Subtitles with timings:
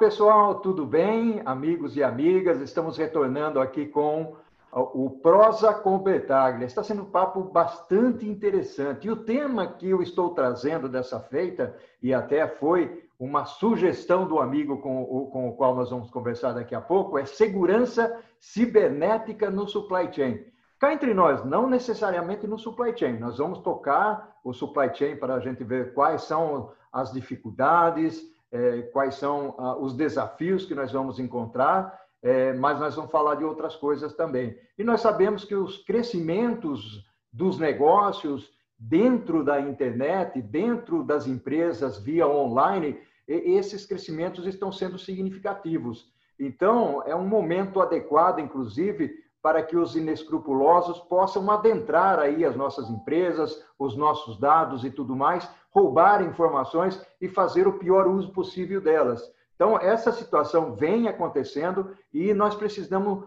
[0.00, 1.42] pessoal, tudo bem?
[1.44, 4.34] Amigos e amigas, estamos retornando aqui com
[4.72, 6.64] o Prosa com.
[6.64, 9.06] Está sendo um papo bastante interessante.
[9.06, 14.40] E o tema que eu estou trazendo dessa feita, e até foi uma sugestão do
[14.40, 19.50] amigo com o, com o qual nós vamos conversar daqui a pouco, é segurança cibernética
[19.50, 20.42] no supply chain.
[20.78, 25.34] Cá entre nós, não necessariamente no supply chain, nós vamos tocar o supply chain para
[25.34, 30.92] a gente ver quais são as dificuldades, é, quais são ah, os desafios que nós
[30.92, 34.58] vamos encontrar, é, mas nós vamos falar de outras coisas também.
[34.76, 42.26] E nós sabemos que os crescimentos dos negócios dentro da internet, dentro das empresas via
[42.26, 46.10] online, esses crescimentos estão sendo significativos.
[46.38, 52.90] Então, é um momento adequado, inclusive, para que os inescrupulosos possam adentrar aí as nossas
[52.90, 58.80] empresas, os nossos dados e tudo mais, roubar informações e fazer o pior uso possível
[58.80, 59.22] delas.
[59.54, 63.24] Então, essa situação vem acontecendo e nós precisamos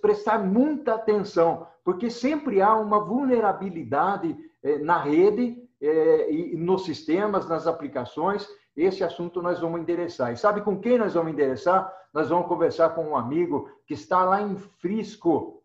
[0.00, 7.66] prestar muita atenção, porque sempre há uma vulnerabilidade eh, na rede eh, nos sistemas, nas
[7.66, 8.46] aplicações.
[8.76, 10.32] Esse assunto nós vamos endereçar.
[10.32, 11.92] E sabe com quem nós vamos endereçar?
[12.12, 15.62] Nós vamos conversar com um amigo que está lá em Frisco,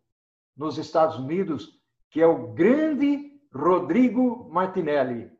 [0.55, 1.79] nos Estados Unidos,
[2.11, 5.31] que é o grande Rodrigo Martinelli.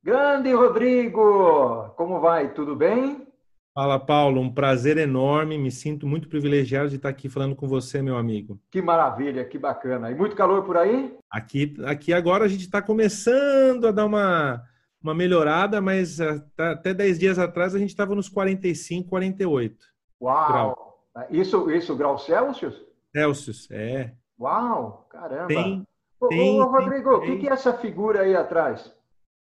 [0.00, 2.54] Grande Rodrigo, como vai?
[2.54, 3.25] Tudo bem?
[3.76, 4.40] Fala, Paulo.
[4.40, 5.58] Um prazer enorme.
[5.58, 8.58] Me sinto muito privilegiado de estar aqui falando com você, meu amigo.
[8.70, 10.10] Que maravilha, que bacana.
[10.10, 11.14] E muito calor por aí?
[11.30, 14.62] Aqui, aqui agora a gente está começando a dar uma,
[15.02, 16.18] uma melhorada, mas
[16.56, 19.84] até 10 dias atrás a gente estava nos 45, 48.
[20.22, 20.48] Uau!
[20.48, 21.28] Grau.
[21.30, 22.82] Isso, isso, grau Celsius?
[23.14, 24.14] Celsius, é.
[24.40, 25.48] Uau, caramba.
[25.48, 25.86] Tem,
[26.30, 28.90] tem, ô, Rodrigo, o que é essa figura aí atrás?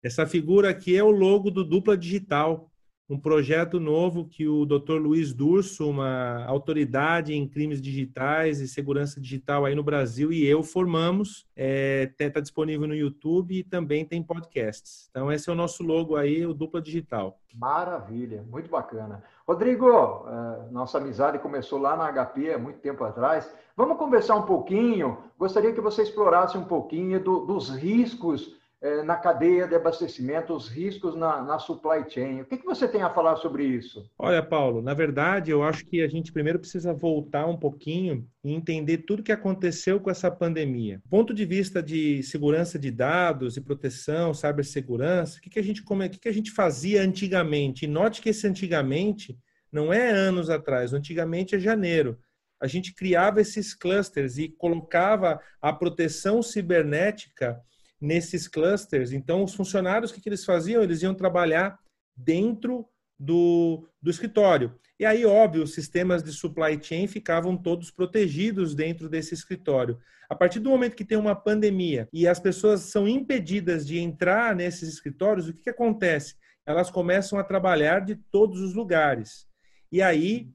[0.04, 2.69] Essa figura aqui é o logo do Dupla Digital,
[3.10, 4.94] um projeto novo que o Dr.
[4.94, 10.62] Luiz Durso, uma autoridade em crimes digitais e segurança digital aí no Brasil, e eu
[10.62, 11.48] formamos.
[11.56, 15.08] Está é, tá disponível no YouTube e também tem podcasts.
[15.10, 17.40] Então, esse é o nosso logo aí, o Dupla Digital.
[17.56, 19.24] Maravilha, muito bacana.
[19.48, 23.52] Rodrigo, é, nossa amizade começou lá na HP há muito tempo atrás.
[23.76, 25.18] Vamos conversar um pouquinho.
[25.36, 30.70] Gostaria que você explorasse um pouquinho do, dos riscos é, na cadeia de abastecimento, os
[30.70, 32.42] riscos na, na supply chain.
[32.42, 34.10] O que, que você tem a falar sobre isso?
[34.18, 38.54] Olha, Paulo, na verdade, eu acho que a gente primeiro precisa voltar um pouquinho e
[38.54, 41.02] entender tudo que aconteceu com essa pandemia.
[41.04, 45.64] Do ponto de vista de segurança de dados e proteção, cibersegurança, o que, que, a,
[45.64, 47.84] gente, como, o que, que a gente fazia antigamente?
[47.84, 49.38] E note que esse antigamente
[49.72, 52.18] não é anos atrás, antigamente é janeiro
[52.62, 57.58] a gente criava esses clusters e colocava a proteção cibernética
[58.00, 59.12] nesses clusters.
[59.12, 60.82] Então, os funcionários, o que, que eles faziam?
[60.82, 61.78] Eles iam trabalhar
[62.16, 62.88] dentro
[63.20, 64.74] do, do escritório.
[65.00, 70.00] E aí, óbvio, os sistemas de supply chain ficavam todos protegidos dentro desse escritório.
[70.30, 74.56] A partir do momento que tem uma pandemia e as pessoas são impedidas de entrar
[74.56, 76.36] nesses escritórios, o que, que acontece?
[76.66, 79.48] Elas começam a trabalhar de todos os lugares.
[79.92, 80.52] E aí,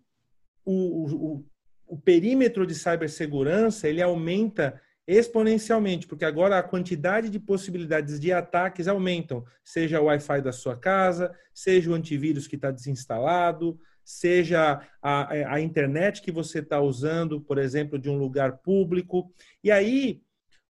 [0.64, 1.46] o, o,
[1.86, 8.88] o perímetro de cibersegurança ele aumenta exponencialmente, porque agora a quantidade de possibilidades de ataques
[8.88, 15.54] aumentam, seja o Wi-Fi da sua casa, seja o antivírus que está desinstalado, seja a,
[15.54, 19.30] a internet que você está usando, por exemplo, de um lugar público.
[19.62, 20.22] E aí,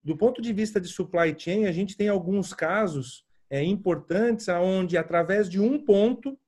[0.03, 4.97] do ponto de vista de supply chain, a gente tem alguns casos é, importantes onde,
[4.97, 6.39] através de um ponto,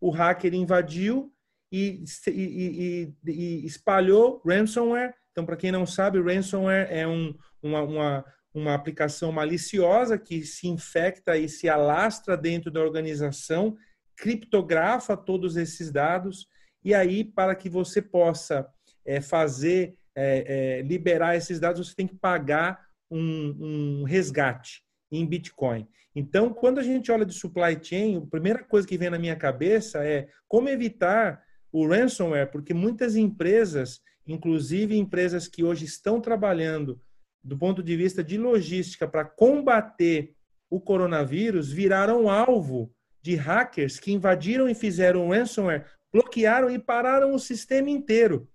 [0.00, 1.32] o hacker invadiu
[1.70, 7.82] e, e, e, e espalhou ransomware então, para quem não sabe, ransomware é um, uma,
[7.82, 13.76] uma, uma aplicação maliciosa que se infecta e se alastra dentro da organização,
[14.14, 16.46] criptografa todos esses dados,
[16.84, 18.68] e aí, para que você possa
[19.06, 22.78] é, fazer, é, é, liberar esses dados, você tem que pagar
[23.10, 25.88] um, um resgate em Bitcoin.
[26.14, 29.36] Então, quando a gente olha de supply chain, a primeira coisa que vem na minha
[29.36, 37.00] cabeça é como evitar o ransomware, porque muitas empresas inclusive empresas que hoje estão trabalhando
[37.42, 40.34] do ponto de vista de logística para combater
[40.70, 47.38] o coronavírus, viraram alvo de hackers que invadiram e fizeram ransomware, bloquearam e pararam o
[47.38, 48.48] sistema inteiro.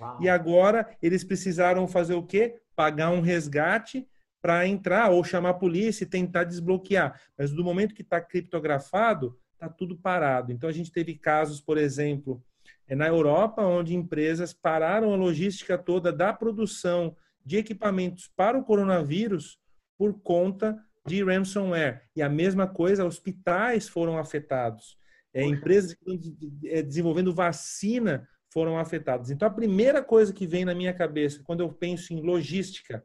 [0.00, 0.18] Uau.
[0.20, 2.60] E agora eles precisaram fazer o quê?
[2.76, 4.06] Pagar um resgate
[4.40, 7.20] para entrar ou chamar a polícia e tentar desbloquear.
[7.36, 10.52] Mas do momento que está criptografado, está tudo parado.
[10.52, 12.42] Então a gente teve casos, por exemplo,
[12.88, 17.14] É na Europa, onde empresas pararam a logística toda da produção
[17.44, 19.58] de equipamentos para o coronavírus
[19.96, 22.02] por conta de ransomware.
[22.16, 24.96] E a mesma coisa, hospitais foram afetados.
[25.32, 29.30] É, empresas que estão é, desenvolvendo vacina foram afetadas.
[29.30, 33.04] Então, a primeira coisa que vem na minha cabeça quando eu penso em logística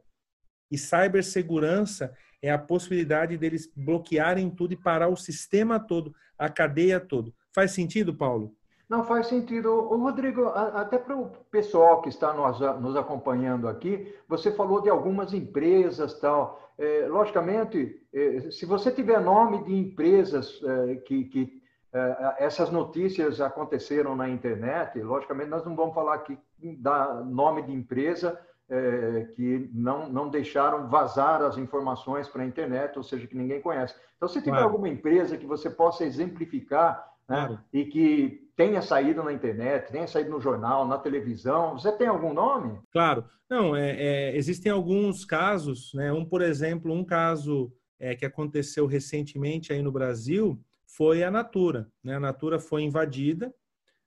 [0.70, 7.00] e cibersegurança é a possibilidade deles bloquearem tudo e parar o sistema todo, a cadeia
[7.00, 7.34] todo.
[7.54, 8.56] Faz sentido, Paulo?
[8.88, 9.72] Não faz sentido.
[9.72, 14.90] Ô, Rodrigo, até para o pessoal que está nos, nos, acompanhando aqui, você falou de
[14.90, 16.60] algumas empresas tal.
[16.76, 23.40] É, logicamente, é, se você tiver nome de empresas é, que, que é, essas notícias
[23.40, 26.36] aconteceram na internet, logicamente nós não vamos falar aqui
[26.78, 28.38] da nome de empresa
[28.68, 33.60] é, que não, não deixaram vazar as informações para a internet, ou seja, que ninguém
[33.60, 33.94] conhece.
[34.16, 34.66] Então, se tiver claro.
[34.66, 37.60] alguma empresa que você possa exemplificar né, claro.
[37.72, 42.32] e que tenha saído na internet, tenha saído no jornal, na televisão, você tem algum
[42.32, 42.78] nome?
[42.92, 43.24] Claro.
[43.48, 46.12] Não, é, é existem alguns casos, né?
[46.12, 51.88] Um, por exemplo, um caso é, que aconteceu recentemente aí no Brasil foi a Natura.
[52.02, 52.16] Né?
[52.16, 53.52] A Natura foi invadida,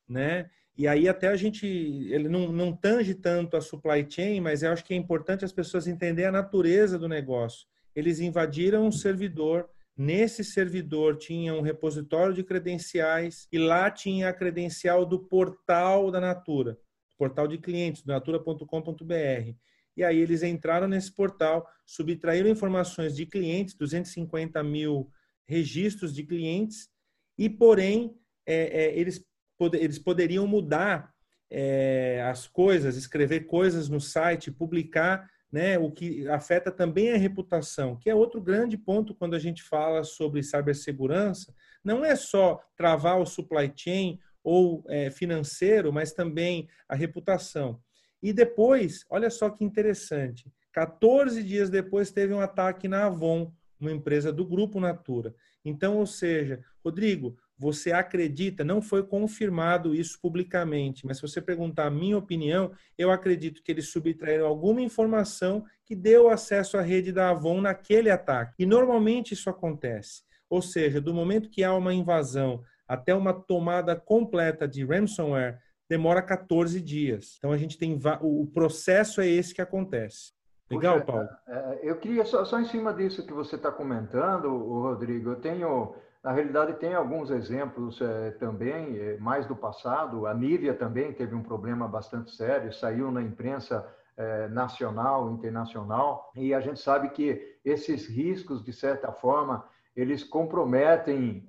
[0.07, 0.49] né?
[0.77, 4.71] E aí até a gente, ele não, não tange tanto a supply chain, mas eu
[4.71, 7.67] acho que é importante as pessoas entenderem a natureza do negócio.
[7.95, 9.67] Eles invadiram um servidor,
[9.97, 16.19] nesse servidor tinha um repositório de credenciais e lá tinha a credencial do portal da
[16.19, 16.77] Natura,
[17.17, 19.55] portal de clientes, natura.com.br.
[19.95, 25.09] E aí eles entraram nesse portal, subtraíram informações de clientes, 250 mil
[25.45, 26.89] registros de clientes,
[27.37, 28.15] e porém
[28.45, 29.25] é, é, eles
[29.73, 31.11] eles poderiam mudar
[31.49, 37.95] é, as coisas, escrever coisas no site, publicar, né, o que afeta também a reputação,
[37.95, 41.53] que é outro grande ponto quando a gente fala sobre cibersegurança.
[41.83, 47.81] Não é só travar o supply chain ou é, financeiro, mas também a reputação.
[48.21, 53.91] E depois, olha só que interessante, 14 dias depois teve um ataque na Avon, uma
[53.91, 55.33] empresa do grupo Natura.
[55.63, 61.87] Então, ou seja, Rodrigo, você acredita, não foi confirmado isso publicamente, mas se você perguntar
[61.87, 67.11] a minha opinião, eu acredito que eles subtraíram alguma informação que deu acesso à rede
[67.11, 68.53] da Avon naquele ataque.
[68.59, 70.23] E normalmente isso acontece.
[70.49, 76.21] Ou seja, do momento que há uma invasão até uma tomada completa de ransomware, demora
[76.21, 77.35] 14 dias.
[77.37, 80.37] Então a gente tem o processo é esse que acontece.
[80.69, 81.27] Legal, Paulo?
[81.47, 85.35] É, é, eu queria só, só em cima disso que você está comentando, Rodrigo, eu
[85.37, 85.95] tenho
[86.27, 90.27] na realidade, tem alguns exemplos é, também, é, mais do passado.
[90.27, 93.87] A Nívia também teve um problema bastante sério, saiu na imprensa
[94.17, 99.63] é, nacional, internacional, e a gente sabe que esses riscos, de certa forma,
[99.95, 101.47] eles comprometem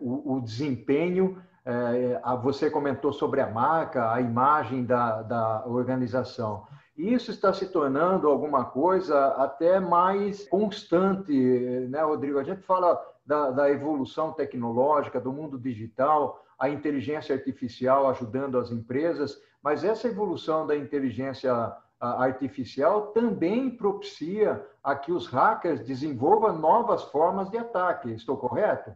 [0.00, 1.42] o, o, desempenho.
[2.22, 6.66] A, você comentou sobre a marca, a imagem da, da organização.
[6.96, 11.32] Isso está se tornando alguma coisa até mais constante,
[11.88, 12.38] né, Rodrigo?
[12.38, 18.70] A gente fala da, da evolução tecnológica, do mundo digital, a inteligência artificial ajudando as
[18.70, 21.52] empresas, mas essa evolução da inteligência
[22.00, 28.10] artificial também propicia a que os hackers desenvolvam novas formas de ataque.
[28.12, 28.94] Estou correto?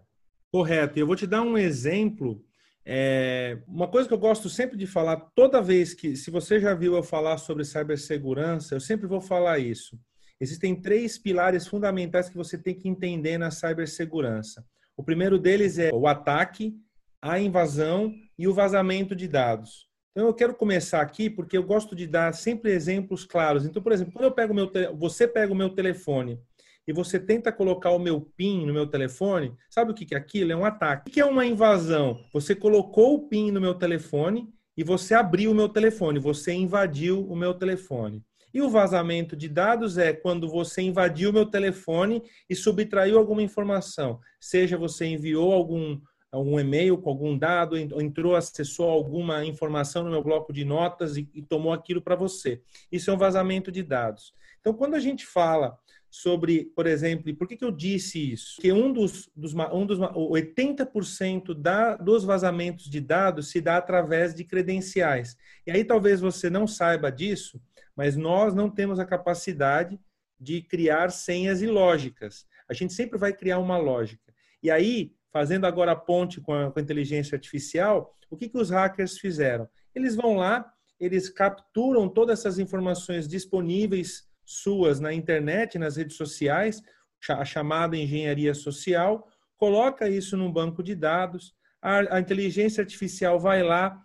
[0.51, 0.99] Correto.
[0.99, 2.43] Eu vou te dar um exemplo.
[2.87, 6.75] É, uma coisa que eu gosto sempre de falar, toda vez que, se você já
[6.75, 9.99] viu eu falar sobre cibersegurança, eu sempre vou falar isso.
[10.45, 14.63] Existem três pilares fundamentais que você tem que entender na cibersegurança.
[14.95, 16.77] O primeiro deles é o ataque,
[17.21, 19.89] a invasão e o vazamento de dados.
[20.13, 23.65] Então eu quero começar aqui porque eu gosto de dar sempre exemplos claros.
[23.65, 26.39] Então, por exemplo, quando eu pego meu você pega o meu telefone
[26.87, 30.53] e você tenta colocar o meu PIN no meu telefone, sabe o que é aquilo?
[30.53, 31.11] É um ataque.
[31.11, 32.23] O que é uma invasão?
[32.35, 37.27] Você colocou o PIN no meu telefone e você abriu o meu telefone, você invadiu
[37.27, 38.23] o meu telefone.
[38.55, 44.21] E o vazamento de dados é quando você invadiu meu telefone e subtraiu alguma informação,
[44.41, 50.21] seja você enviou algum algum e-mail com algum dado, entrou, acessou alguma informação no meu
[50.21, 52.61] bloco de notas e, e tomou aquilo para você.
[52.91, 54.35] Isso é um vazamento de dados.
[54.59, 55.79] Então, quando a gente fala
[56.15, 58.61] sobre, por exemplo, e por que, que eu disse isso?
[58.63, 64.33] Que um dos, dos um dos 80% da, dos vazamentos de dados se dá através
[64.33, 65.37] de credenciais.
[65.67, 67.61] E aí talvez você não saiba disso,
[67.97, 69.99] mas nós não temos a capacidade
[70.39, 72.47] de criar senhas ilógicas.
[72.69, 74.33] A gente sempre vai criar uma lógica.
[74.63, 78.57] E aí, fazendo agora a ponte com a, com a inteligência artificial, o que, que
[78.57, 79.69] os hackers fizeram?
[79.93, 86.83] Eles vão lá, eles capturam todas essas informações disponíveis suas na internet, nas redes sociais,
[87.29, 93.63] a chamada engenharia social, coloca isso num banco de dados, a, a inteligência artificial vai
[93.63, 94.03] lá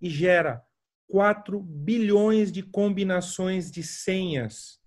[0.00, 0.62] e gera
[1.08, 4.78] 4 bilhões de combinações de senhas.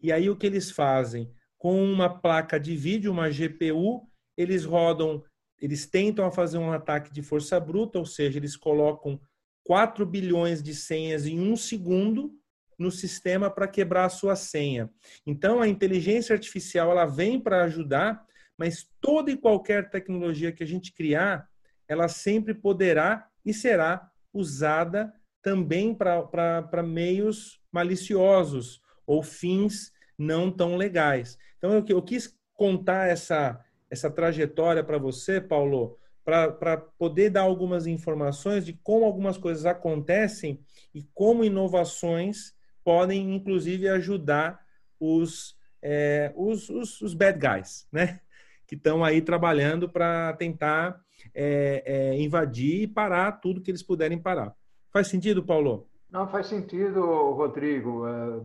[0.00, 1.32] E aí o que eles fazem?
[1.58, 5.22] Com uma placa de vídeo, uma GPU, eles rodam,
[5.60, 9.20] eles tentam fazer um ataque de força bruta, ou seja, eles colocam
[9.64, 12.32] 4 bilhões de senhas em um segundo
[12.82, 14.90] no sistema para quebrar a sua senha.
[15.24, 18.26] Então, a inteligência artificial ela vem para ajudar,
[18.58, 21.48] mas toda e qualquer tecnologia que a gente criar,
[21.88, 31.38] ela sempre poderá e será usada também para meios maliciosos ou fins não tão legais.
[31.58, 37.86] Então, eu, eu quis contar essa, essa trajetória para você, Paulo, para poder dar algumas
[37.86, 40.60] informações de como algumas coisas acontecem
[40.94, 44.60] e como inovações podem, inclusive, ajudar
[44.98, 48.20] os, é, os, os, os, bad guys, né?
[48.66, 50.98] Que estão aí trabalhando para tentar
[51.34, 54.54] é, é, invadir e parar tudo que eles puderem parar.
[54.90, 55.86] Faz sentido, Paulo?
[56.12, 57.00] Não, faz sentido,
[57.32, 58.06] Rodrigo.
[58.06, 58.40] É,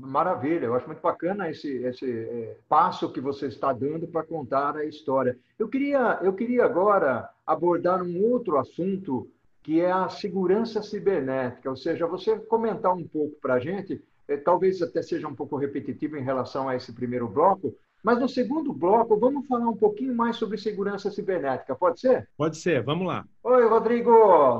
[0.00, 0.66] maravilha.
[0.66, 4.84] Eu acho muito bacana esse, esse é, passo que você está dando para contar a
[4.84, 5.38] história.
[5.56, 9.30] Eu queria, eu queria agora abordar um outro assunto
[9.64, 14.36] que é a segurança cibernética, ou seja, você comentar um pouco para a gente, é,
[14.36, 18.74] talvez até seja um pouco repetitivo em relação a esse primeiro bloco, mas no segundo
[18.74, 22.28] bloco, vamos falar um pouquinho mais sobre segurança cibernética, pode ser?
[22.36, 23.24] Pode ser, vamos lá.
[23.42, 24.10] Oi, Rodrigo,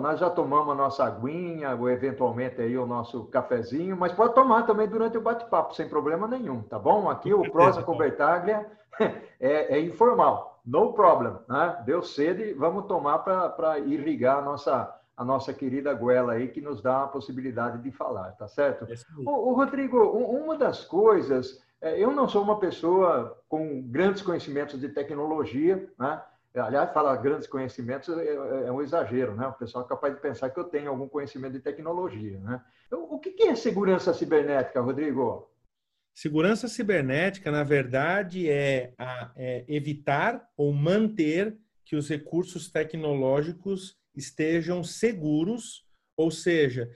[0.01, 4.63] nós já tomamos a nossa aguinha, ou eventualmente aí o nosso cafezinho, mas pode tomar
[4.63, 7.11] também durante o bate-papo, sem problema nenhum, tá bom?
[7.11, 8.67] Aqui o Prosa Convertaglia
[9.39, 11.83] é, é informal, no problem, né?
[11.85, 16.81] Deu sede, vamos tomar para irrigar a nossa, a nossa querida goela aí, que nos
[16.81, 18.87] dá a possibilidade de falar, tá certo?
[19.27, 24.81] O, o Rodrigo, uma das coisas é, eu não sou uma pessoa com grandes conhecimentos
[24.81, 26.23] de tecnologia, né?
[26.55, 29.47] Aliás, falar grandes conhecimentos é, é, é, um exagero, né?
[29.49, 32.63] O pessoal é capaz de pensar que eu tenho algum conhecimento de tecnologia, né?
[32.87, 35.51] Então, o que é segurança cibernética, Rodrigo?
[36.15, 44.85] Segurança cibernética, na verdade, é, a, é evitar ou manter que os recursos tecnológicos estejam
[44.85, 45.85] seguros,
[46.17, 46.89] ou seja,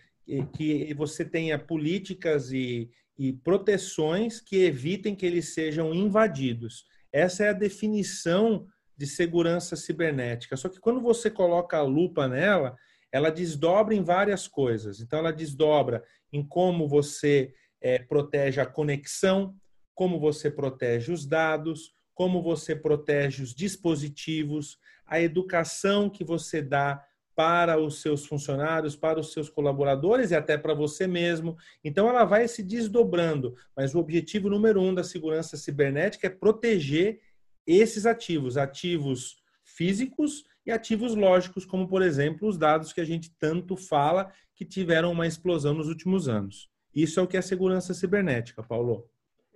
[0.57, 6.87] que você tenha políticas e, e proteções que evitem que eles sejam invadidos.
[7.13, 10.57] Essa é a definição de segurança cibernética.
[10.57, 12.77] Só que quando você coloca a lupa nela,
[13.11, 15.01] ela desdobra em várias coisas.
[15.01, 19.54] Então, ela desdobra em como você é, protege a conexão,
[19.94, 27.04] como você protege os dados, como você protege os dispositivos, a educação que você dá
[27.35, 31.56] para os seus funcionários, para os seus colaboradores e até para você mesmo.
[31.85, 37.20] Então, ela vai se desdobrando, mas o objetivo número um da segurança cibernética é proteger
[37.64, 43.30] esses ativos, ativos físicos e ativos lógicos, como, por exemplo, os dados que a gente
[43.38, 46.68] tanto fala que tiveram uma explosão nos últimos anos.
[47.02, 49.05] Isso é o que é segurança cibernética, Paulo.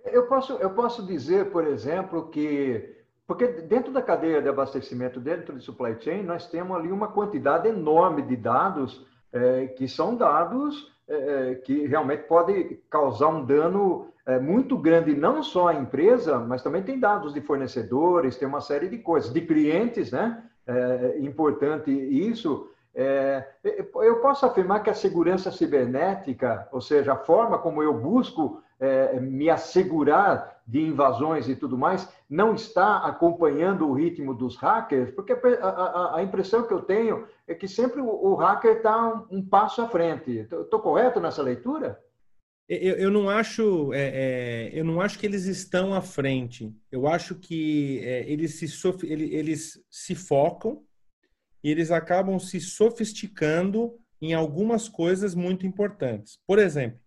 [0.05, 2.95] Eu posso, eu posso dizer, por exemplo, que
[3.27, 7.67] porque dentro da cadeia de abastecimento, dentro de supply chain, nós temos ali uma quantidade
[7.67, 14.07] enorme de dados é, que são dados é, é que realmente podem causar um dano
[14.41, 18.87] muito grande, não só à empresa, mas também tem dados de fornecedores, tem uma série
[18.87, 20.41] de coisas, de clientes, né?
[20.65, 22.69] É, importante isso.
[22.95, 28.61] É, eu posso afirmar que a segurança cibernética, ou seja, a forma como eu busco
[28.79, 35.11] é, me assegurar de invasões e tudo mais, não está acompanhando o ritmo dos hackers,
[35.11, 39.25] porque a, a, a impressão que eu tenho é que sempre o, o hacker está
[39.31, 40.47] um, um, passo à frente.
[40.51, 41.99] Estou correto nessa leitura?
[42.69, 46.73] Eu, eu não acho, é, é, eu não acho que eles estão à frente.
[46.91, 48.65] Eu acho que é, eles, se
[49.05, 50.81] eles se focam
[51.63, 56.39] e eles acabam se sofisticando em algumas coisas muito importantes.
[56.45, 56.99] Por exemplo,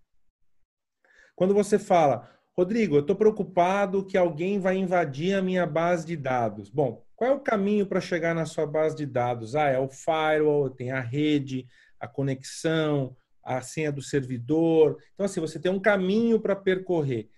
[1.35, 6.17] quando você fala, Rodrigo, eu estou preocupado que alguém vai invadir a minha base de
[6.17, 6.71] dados.
[6.71, 9.55] Bom, qual é o caminho para chegar na sua base de dados?
[9.55, 11.67] Ah, é o firewall, tem a rede,
[12.01, 14.99] a conexão, a senha do servidor.
[15.15, 17.29] Então, assim, você tem um caminho para percorrer.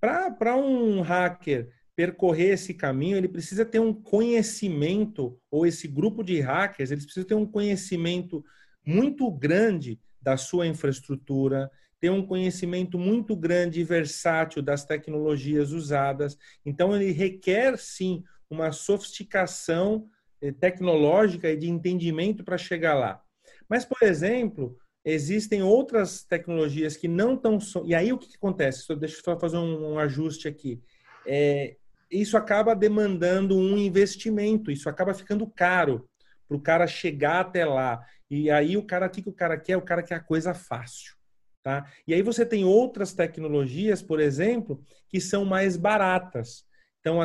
[0.00, 6.38] Para um hacker percorrer esse caminho, ele precisa ter um conhecimento, ou esse grupo de
[6.40, 8.44] hackers, eles precisam ter um conhecimento
[8.84, 16.36] muito grande da sua infraestrutura, tem um conhecimento muito grande e versátil das tecnologias usadas.
[16.64, 20.06] Então, ele requer, sim, uma sofisticação
[20.42, 23.22] eh, tecnológica e de entendimento para chegar lá.
[23.68, 27.58] Mas, por exemplo, existem outras tecnologias que não estão.
[27.86, 28.94] E aí, o que, acontece?
[28.96, 30.82] Deixa eu só fazer um, um ajuste aqui.
[31.26, 31.76] É,
[32.10, 36.08] isso acaba demandando um investimento, isso acaba ficando caro.
[36.48, 38.04] para o cara chegar até lá.
[38.30, 39.76] E aí o cara, o que, que o cara quer?
[39.76, 41.16] O cara quer a coisa fácil.
[41.62, 41.84] Tá?
[42.06, 46.64] E aí você tem outras tecnologias, por exemplo, que são mais baratas.
[47.00, 47.18] Então,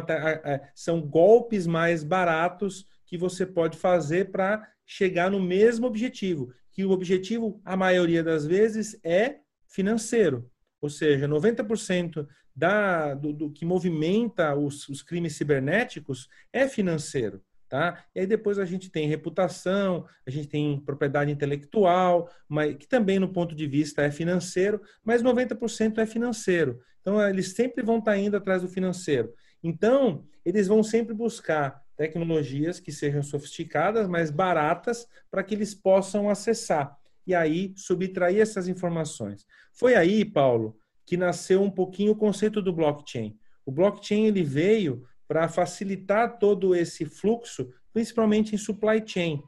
[0.75, 6.53] são golpes mais baratos que você pode fazer para chegar no mesmo objetivo.
[6.71, 10.49] Que o objetivo, a maioria das vezes, é financeiro.
[10.79, 17.41] Ou seja, 90% da, do, do, que movimenta os, os crimes cibernéticos é financeiro.
[17.69, 18.03] Tá?
[18.13, 23.17] E aí depois a gente tem reputação, a gente tem propriedade intelectual, mas, que também
[23.17, 26.81] no ponto de vista é financeiro, mas 90% é financeiro.
[26.99, 29.33] Então eles sempre vão estar indo atrás do financeiro.
[29.63, 36.29] Então, eles vão sempre buscar tecnologias que sejam sofisticadas, mas baratas, para que eles possam
[36.29, 36.97] acessar.
[37.27, 39.45] E aí subtrair essas informações.
[39.71, 40.75] Foi aí, Paulo,
[41.11, 43.35] que nasceu um pouquinho o conceito do blockchain.
[43.65, 49.43] O blockchain ele veio para facilitar todo esse fluxo, principalmente em supply chain.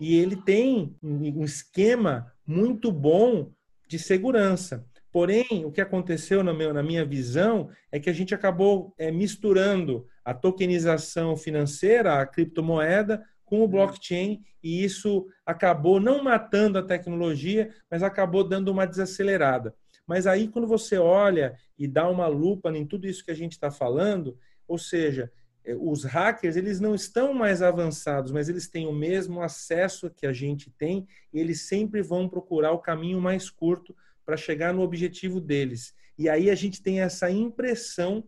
[0.00, 3.52] E ele tem um esquema muito bom
[3.88, 4.84] de segurança.
[5.12, 9.12] Porém, o que aconteceu na, meu, na minha visão é que a gente acabou é,
[9.12, 16.82] misturando a tokenização financeira, a criptomoeda, com o blockchain, e isso acabou não matando a
[16.82, 19.72] tecnologia, mas acabou dando uma desacelerada.
[20.06, 23.52] Mas aí, quando você olha e dá uma lupa em tudo isso que a gente
[23.52, 25.32] está falando, ou seja,
[25.64, 30.26] é, os hackers eles não estão mais avançados, mas eles têm o mesmo acesso que
[30.26, 33.94] a gente tem e eles sempre vão procurar o caminho mais curto
[34.24, 35.94] para chegar no objetivo deles.
[36.16, 38.24] E aí a gente tem essa impressão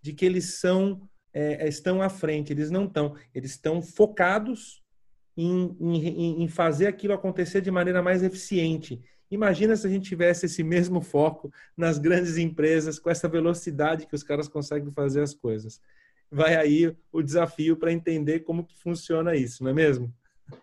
[0.00, 4.82] de que eles são é, estão à frente, eles não estão, eles estão focados
[5.36, 9.02] em, em, em fazer aquilo acontecer de maneira mais eficiente.
[9.30, 14.14] Imagina se a gente tivesse esse mesmo foco nas grandes empresas, com essa velocidade que
[14.14, 15.80] os caras conseguem fazer as coisas.
[16.30, 20.12] Vai aí o desafio para entender como que funciona isso, não é mesmo?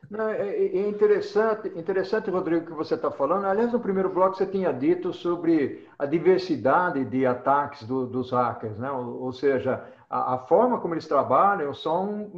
[0.09, 3.45] Não, é, é, é, interessante, interessante, Rodrigo, que você está falando.
[3.45, 8.77] Aliás, no primeiro bloco você tinha dito sobre a diversidade de ataques do, dos hackers,
[8.77, 8.89] né?
[8.91, 12.31] ou, ou seja, a, a, forma como eles trabalham são,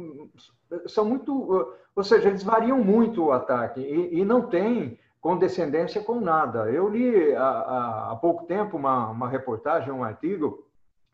[0.86, 1.72] são muito.
[1.94, 6.70] Ou seja, eles variam muito o ataque e, e não tem condescendência com nada.
[6.70, 10.64] Eu li há, há pouco tempo uma, uma reportagem, um artigo,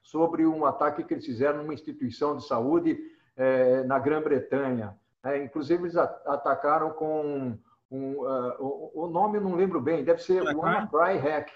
[0.02, 2.98] sobre um ataque que eles fizeram numa instituição de saúde
[3.34, 4.94] é, na Grã-Bretanha.
[5.24, 7.56] É, inclusive, eles atacaram com
[7.90, 11.48] um, uh, o, o, nome eu não lembro bem, deve ser o WannaCry Hack.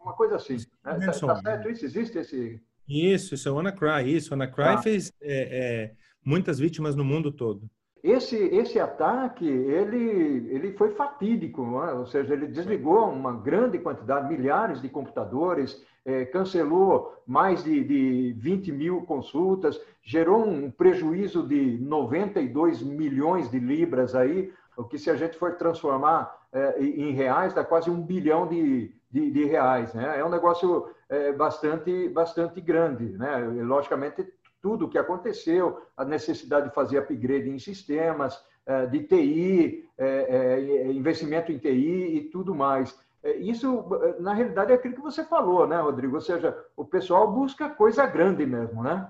[0.00, 0.56] Uma coisa assim.
[0.82, 1.00] Né?
[1.04, 1.84] Tá certo isso?
[1.84, 2.62] Existe esse...
[2.88, 4.16] Isso, isso é o WannaCry.
[4.16, 4.78] Isso, o WannaCry ah.
[4.78, 5.92] fez é, é,
[6.24, 7.68] muitas vítimas no mundo todo.
[8.02, 11.94] Esse, esse ataque, ele, ele foi fatídico, é?
[11.94, 18.32] ou seja, ele desligou uma grande quantidade, milhares de computadores, é, cancelou mais de, de
[18.32, 25.08] 20 mil consultas, gerou um prejuízo de 92 milhões de libras aí, o que se
[25.08, 29.94] a gente for transformar é, em reais, dá quase um bilhão de, de, de reais.
[29.94, 30.18] Né?
[30.18, 33.04] É um negócio é, bastante, bastante grande.
[33.10, 33.54] Né?
[33.56, 34.26] E, logicamente,
[34.62, 40.26] tudo o que aconteceu, a necessidade de fazer upgrade em sistemas, eh, de TI, eh,
[40.28, 42.96] eh, investimento em TI e tudo mais.
[43.38, 43.84] Isso,
[44.18, 46.16] na realidade, é aquilo que você falou, né, Rodrigo?
[46.16, 49.08] Ou seja, o pessoal busca coisa grande mesmo, né?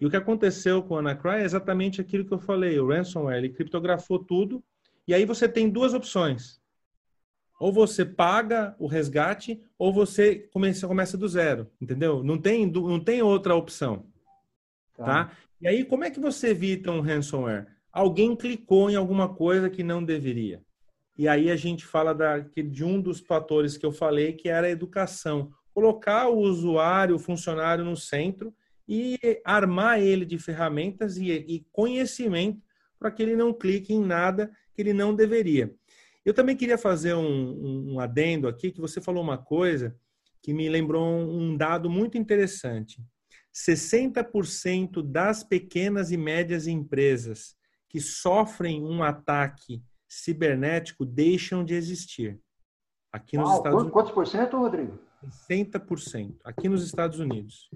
[0.00, 2.78] E o que aconteceu com o Anacry é exatamente aquilo que eu falei.
[2.78, 4.62] O ransomware, ele criptografou tudo,
[5.06, 6.60] e aí você tem duas opções.
[7.58, 12.22] Ou você paga o resgate, ou você começa, começa do zero, entendeu?
[12.22, 14.06] Não tem, não tem outra opção.
[15.00, 15.06] Tá.
[15.06, 15.32] tá?
[15.60, 17.66] E aí, como é que você evita um ransomware?
[17.90, 20.62] Alguém clicou em alguma coisa que não deveria.
[21.16, 24.66] E aí a gente fala da, de um dos fatores que eu falei, que era
[24.66, 25.50] a educação.
[25.74, 28.54] Colocar o usuário, o funcionário no centro
[28.88, 32.62] e armar ele de ferramentas e, e conhecimento
[32.98, 35.74] para que ele não clique em nada que ele não deveria.
[36.24, 39.96] Eu também queria fazer um, um adendo aqui, que você falou uma coisa
[40.42, 43.02] que me lembrou um dado muito interessante.
[43.54, 47.56] 60% das pequenas e médias empresas
[47.88, 52.40] que sofrem um ataque cibernético deixam de existir.
[53.12, 53.92] Aqui nos Uau, Estados Unidos.
[53.92, 54.98] Quantos por cento, Rodrigo?
[55.48, 56.36] 60%.
[56.44, 57.68] Aqui nos Estados Unidos.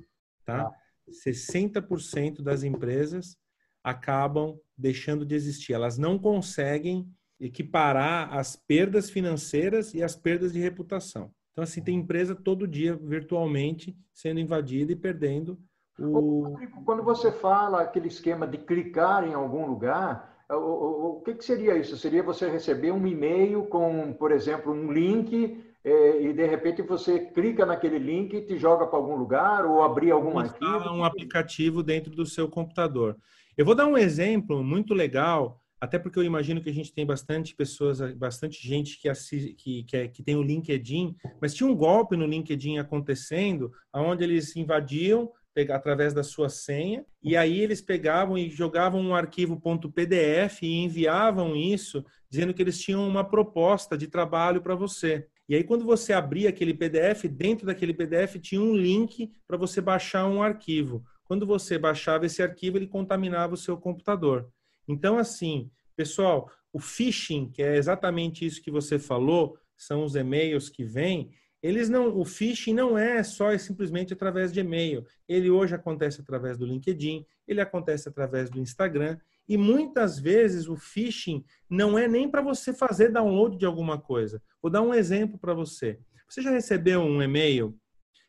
[0.45, 0.69] Tá?
[0.69, 0.73] Ah.
[1.11, 3.37] 60% das empresas
[3.83, 5.75] acabam deixando de existir.
[5.75, 7.07] Elas não conseguem
[7.39, 11.33] equiparar as perdas financeiras e as perdas de reputação.
[11.55, 15.57] Então, assim, tem empresa todo dia virtualmente sendo invadida e perdendo
[15.99, 16.57] o.
[16.85, 21.97] Quando você fala aquele esquema de clicar em algum lugar, o, que, que, seria isso?
[21.97, 27.21] Seria você receber um e-mail com, por exemplo, um link é, e de repente você
[27.21, 30.91] clica naquele link e te joga para algum lugar ou abrir algum arquivo?
[30.91, 33.17] Um aplicativo dentro do seu computador.
[33.57, 37.05] Eu vou dar um exemplo muito legal até porque eu imagino que a gente tem
[37.05, 41.77] bastante pessoas, bastante gente que, assiste, que, que, que tem o LinkedIn, mas tinha um
[41.77, 45.31] golpe no LinkedIn acontecendo, onde eles invadiam
[45.71, 51.55] através da sua senha, e aí eles pegavam e jogavam um arquivo .pdf e enviavam
[51.55, 55.29] isso, dizendo que eles tinham uma proposta de trabalho para você.
[55.47, 59.83] E aí quando você abria aquele PDF, dentro daquele PDF tinha um link para você
[59.83, 61.05] baixar um arquivo.
[61.25, 64.51] Quando você baixava esse arquivo, ele contaminava o seu computador.
[64.87, 70.69] Então assim, pessoal, o phishing, que é exatamente isso que você falou, são os e-mails
[70.69, 71.31] que vêm,
[71.63, 75.07] eles não, o phishing não é só e simplesmente através de e-mail.
[75.27, 79.17] Ele hoje acontece através do LinkedIn, ele acontece através do Instagram
[79.49, 84.43] e muitas vezes o phishing não é nem para você fazer download de alguma coisa.
[84.61, 85.99] Vou dar um exemplo para você.
[86.29, 87.79] Você já recebeu um e-mail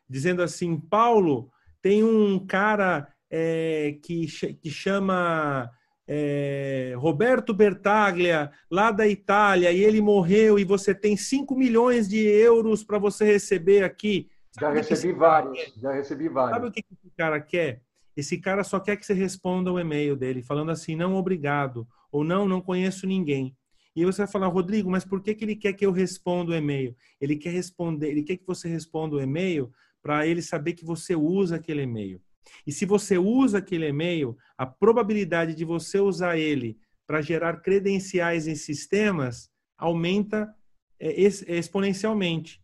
[0.10, 4.28] dizendo assim, Paulo, tem um cara é, que,
[4.62, 5.70] que chama
[6.08, 12.20] é, Roberto Bertaglia, lá da Itália, e ele morreu, e você tem 5 milhões de
[12.20, 14.30] euros para você receber aqui.
[14.60, 16.56] Já recebi vários, já recebi vários.
[16.56, 17.82] Sabe o que esse cara quer?
[18.16, 22.24] Esse cara só quer que você responda o e-mail dele, falando assim, não, obrigado, ou
[22.24, 23.56] não, não conheço ninguém.
[23.96, 26.56] E você vai falar, Rodrigo, mas por que, que ele quer que eu responda o
[26.56, 26.96] e-mail?
[27.20, 31.16] Ele quer responder, ele quer que você responda o e-mail para ele saber que você
[31.16, 32.22] usa aquele e-mail.
[32.66, 36.78] E se você usa aquele e-mail, a probabilidade de você usar ele
[37.08, 40.54] para gerar credenciais em sistemas aumenta
[41.00, 42.62] é, exponencialmente.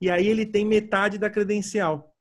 [0.00, 2.12] E aí ele tem metade da credencial.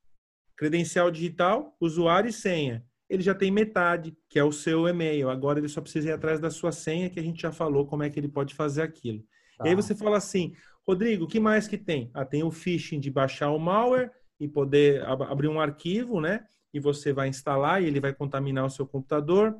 [0.58, 2.86] Credencial digital, usuário e senha.
[3.10, 5.30] Ele já tem metade, que é o seu e-mail.
[5.30, 8.04] Agora ele só precisa ir atrás da sua senha, que a gente já falou como
[8.04, 9.24] é que ele pode fazer aquilo.
[9.58, 9.66] Tá.
[9.66, 10.54] E aí você fala assim,
[10.88, 12.10] Rodrigo, o que mais que tem?
[12.14, 16.46] Ah, tem o phishing de baixar o malware e poder ab abrir um arquivo, né?
[16.74, 19.56] E você vai instalar e ele vai contaminar o seu computador.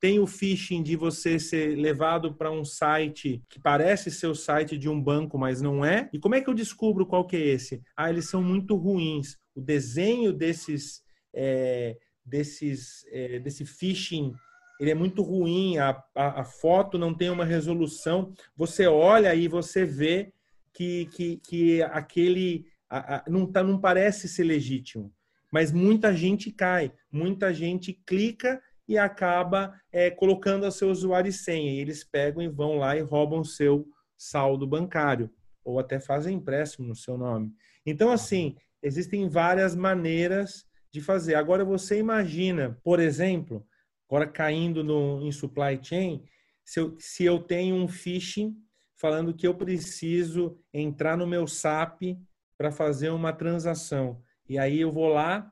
[0.00, 4.76] Tem o phishing de você ser levado para um site que parece ser o site
[4.76, 6.08] de um banco, mas não é.
[6.12, 7.82] E como é que eu descubro qual que é esse?
[7.96, 9.36] Ah, eles são muito ruins.
[9.54, 14.32] O desenho desses, é, desses, é, desse phishing
[14.80, 18.34] ele é muito ruim, a, a, a, foto não tem uma resolução.
[18.56, 20.32] Você olha e você vê
[20.74, 25.12] que, que, que aquele a, não, tá, não parece ser legítimo
[25.52, 31.32] mas muita gente cai, muita gente clica e acaba é, colocando o seu usuário e
[31.32, 31.70] senha.
[31.70, 33.86] E eles pegam e vão lá e roubam seu
[34.16, 35.30] saldo bancário,
[35.62, 37.52] ou até fazem empréstimo no seu nome.
[37.84, 41.34] Então, assim, existem várias maneiras de fazer.
[41.34, 43.66] Agora, você imagina, por exemplo,
[44.08, 46.24] agora caindo no, em supply chain,
[46.64, 48.56] se eu, se eu tenho um phishing
[48.96, 52.16] falando que eu preciso entrar no meu SAP
[52.56, 54.22] para fazer uma transação.
[54.52, 55.50] E aí eu vou lá,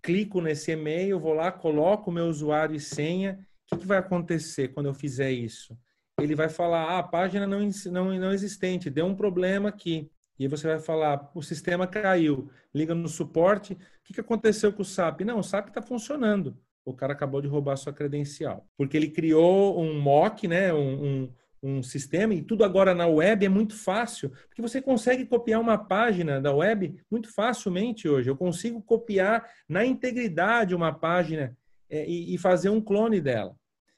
[0.00, 3.46] clico nesse e-mail, vou lá, coloco o meu usuário e senha.
[3.66, 5.78] O que, que vai acontecer quando eu fizer isso?
[6.18, 10.10] Ele vai falar, ah, a página não, não, não existente, deu um problema aqui.
[10.38, 14.80] E você vai falar, o sistema caiu, liga no suporte, o que, que aconteceu com
[14.80, 15.20] o SAP?
[15.20, 16.56] Não, o SAP está funcionando.
[16.86, 18.66] O cara acabou de roubar sua credencial.
[18.78, 23.46] Porque ele criou um mock, né, um, um um sistema, e tudo agora na web
[23.46, 28.28] é muito fácil, porque você consegue copiar uma página da web muito facilmente hoje.
[28.28, 31.56] Eu consigo copiar na integridade uma página
[31.88, 33.54] é, e, e, fazer um clone dela.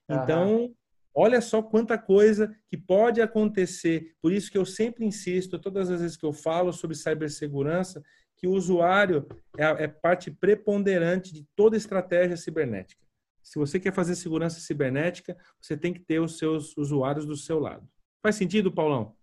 [0.09, 0.74] Então,
[1.14, 4.14] olha só quanta coisa que pode acontecer.
[4.20, 8.03] Por isso que eu sempre insisto, todas as vezes que eu falo sobre cibersegurança,
[8.37, 13.04] que o usuário é, é parte preponderante de toda estratégia cibernética.
[13.44, 17.61] Se você quer fazer segurança cibernética, você tem que ter os seus usuários do seu
[17.61, 17.87] lado.
[18.22, 19.14] Faz sentido, Paulão?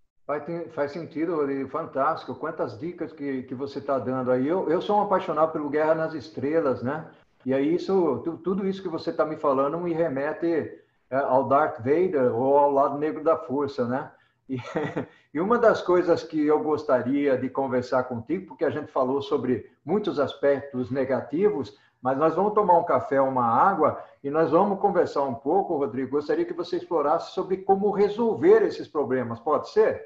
[0.73, 1.67] Faz, sentido, Rodrigo.
[1.67, 2.35] Fantástico.
[2.35, 4.47] Quantas dicas que, que você está dando aí.
[4.47, 7.09] Eu, eu sou um apaixonado pelo Guerra nas Estrelas, né?
[7.43, 10.79] E aí, isso, tudo isso que você está me falando me remete
[11.09, 14.11] é, ao Darth Vader ou ao lado negro da força, né?
[14.47, 14.57] E,
[15.33, 19.69] e, uma das coisas que eu gostaria de conversar contigo, porque a gente falou sobre
[19.83, 25.23] muitos aspectos negativos, mas nós vamos tomar um café, uma água e nós vamos conversar
[25.23, 26.11] um pouco, Rodrigo.
[26.11, 29.39] Gostaria que você explorasse sobre como resolver esses problemas.
[29.39, 30.03] Pode ser?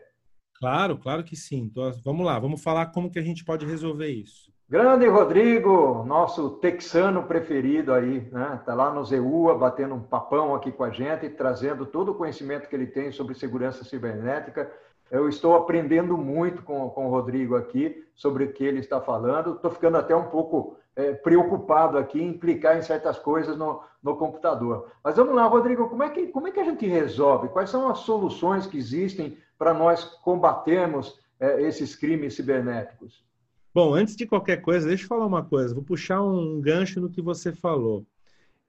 [0.60, 1.64] Claro, claro que sim.
[1.64, 4.54] Então, vamos lá, vamos falar como que a gente pode resolver isso.
[4.68, 8.60] Grande Rodrigo, nosso texano preferido aí, né?
[8.66, 12.68] Tá lá no ZEUA, batendo um papão aqui com a gente, trazendo todo o conhecimento
[12.68, 14.72] que ele tem sobre segurança cibernética.
[15.12, 19.54] Eu estou aprendendo muito com, com o Rodrigo aqui sobre o que ele está falando.
[19.54, 24.16] Estou ficando até um pouco é, preocupado aqui em clicar em certas coisas no, no
[24.16, 24.92] computador.
[25.04, 27.50] Mas vamos lá, Rodrigo, como é, que, como é que a gente resolve?
[27.50, 33.26] Quais são as soluções que existem para nós combatermos é, esses crimes cibernéticos?
[33.74, 35.76] Bom, antes de qualquer coisa, deixa eu falar uma coisa.
[35.76, 38.06] Vou puxar um gancho no que você falou.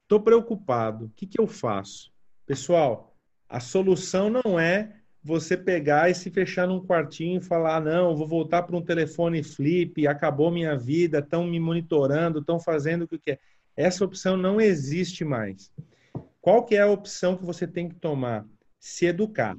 [0.02, 1.04] Estou preocupado.
[1.04, 2.10] O que, que eu faço?
[2.44, 3.12] Pessoal,
[3.48, 8.28] A solução não é você pegar e se fechar num quartinho e falar: não, vou
[8.28, 13.18] voltar para um telefone flip, acabou minha vida, estão me monitorando, estão fazendo o que
[13.18, 13.40] quer.
[13.76, 15.72] Essa opção não existe mais.
[16.40, 18.46] Qual que é a opção que você tem que tomar?
[18.78, 19.58] Se educar.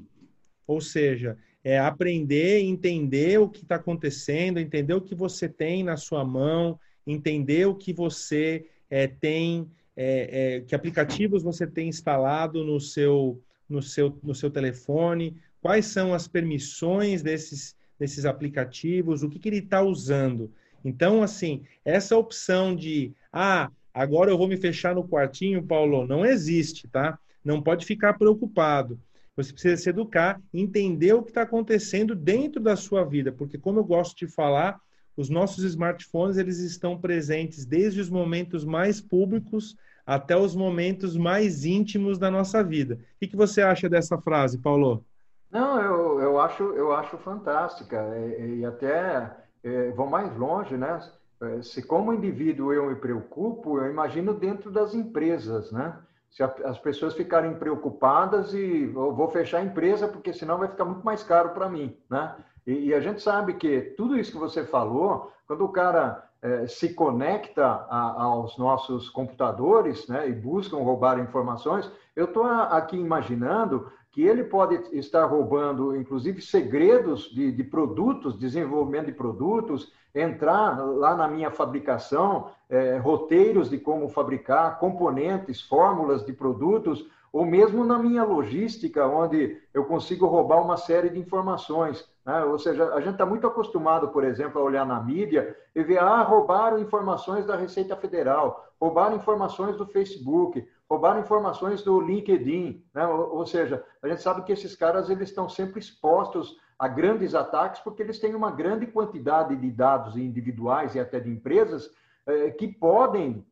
[0.65, 5.97] Ou seja, é aprender, entender o que está acontecendo, entender o que você tem na
[5.97, 12.63] sua mão, entender o que você é, tem, é, é, que aplicativos você tem instalado
[12.63, 15.35] no seu, no seu, no seu telefone,
[15.67, 20.49] quais são as permissões desses, desses aplicativos, o que, que ele está usando.
[20.81, 26.25] Então, assim, essa opção de, ah, agora eu vou me fechar no quartinho, Paulo, não
[26.25, 27.19] existe, tá?
[27.43, 28.97] Não pode ficar preocupado.
[29.35, 33.79] Você precisa se educar, entender o que está acontecendo dentro da sua vida, porque como
[33.79, 34.79] eu gosto de falar,
[35.17, 39.75] os nossos smartphones eles estão presentes desde os momentos mais públicos
[40.05, 42.95] até os momentos mais íntimos da nossa vida.
[42.95, 45.03] O que, que você acha dessa frase, Paulo?
[45.49, 47.97] Não, eu, eu, acho, eu acho fantástica.
[48.17, 50.99] E, e até é, vou mais longe, né?
[51.41, 55.97] É, se como indivíduo eu me preocupo, eu imagino dentro das empresas, né?
[56.29, 60.85] Se a, as pessoas ficarem preocupadas e vou fechar a empresa porque senão vai ficar
[60.85, 62.35] muito mais caro para mim, né?
[62.65, 66.67] E, e, a gente sabe que tudo isso que você falou, quando o cara é,
[66.67, 73.89] se conecta a, aos nossos computadores, né, e buscam roubar informações, eu estou aqui imaginando
[74.17, 81.15] que ele pode estar roubando, inclusive, segredos de, de, produtos, desenvolvimento de produtos, entrar lá
[81.15, 87.99] na minha fabricação, é, roteiros de como fabricar, componentes, fórmulas de produtos, ou mesmo na
[87.99, 92.03] minha logística, onde eu consigo roubar uma série de informações.
[92.25, 92.43] Né?
[92.43, 95.99] Ou seja, a gente está muito acostumado, por exemplo, a olhar na mídia e ver,
[95.99, 103.05] ah, roubaram informações da Receita Federal, roubaram informações do Facebook, roubaram informações do LinkedIn, né?
[103.07, 107.81] ou, seja, a gente sabe que esses caras eles estão sempre expostos a grandes ataques
[107.81, 111.89] porque eles têm uma grande quantidade de dados individuais e até de empresas
[112.25, 113.45] eh, que podem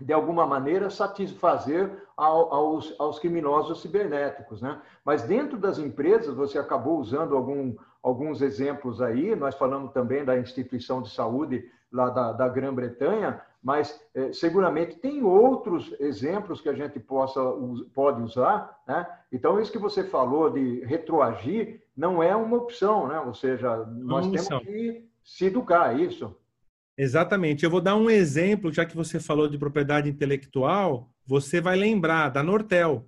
[0.00, 4.80] de alguma maneira satisfazer ao, aos, aos criminosos cibernéticos, né?
[5.04, 9.36] Mas dentro das empresas você acabou usando algum, alguns exemplos aí.
[9.36, 15.22] Nós falamos também da instituição de saúde lá da, da Grã-Bretanha, mas é, seguramente tem
[15.22, 17.40] outros exemplos que a gente possa,
[17.94, 18.80] pode usar.
[18.86, 19.06] Né?
[19.30, 23.20] Então, isso que você falou de retroagir não é uma opção, né?
[23.20, 26.34] ou seja, nós temos que se educar, é isso.
[26.96, 27.64] Exatamente.
[27.64, 32.28] Eu vou dar um exemplo, já que você falou de propriedade intelectual, você vai lembrar
[32.30, 33.06] da Nortel.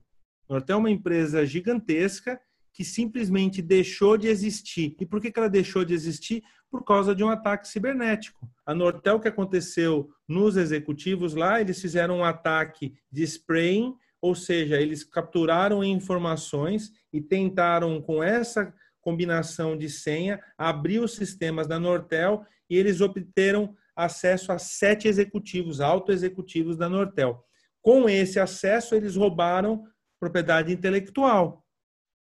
[0.48, 2.40] Nortel é uma empresa gigantesca
[2.72, 4.96] que simplesmente deixou de existir.
[4.98, 6.42] E por que, que ela deixou de existir?
[6.72, 8.48] Por causa de um ataque cibernético.
[8.64, 14.80] A Nortel, que aconteceu nos executivos lá, eles fizeram um ataque de spraying, ou seja,
[14.80, 22.42] eles capturaram informações e tentaram, com essa combinação de senha, abrir os sistemas da Nortel
[22.70, 27.44] e eles obteram acesso a sete executivos, auto-executivos da Nortel.
[27.82, 29.84] Com esse acesso, eles roubaram
[30.18, 31.62] propriedade intelectual.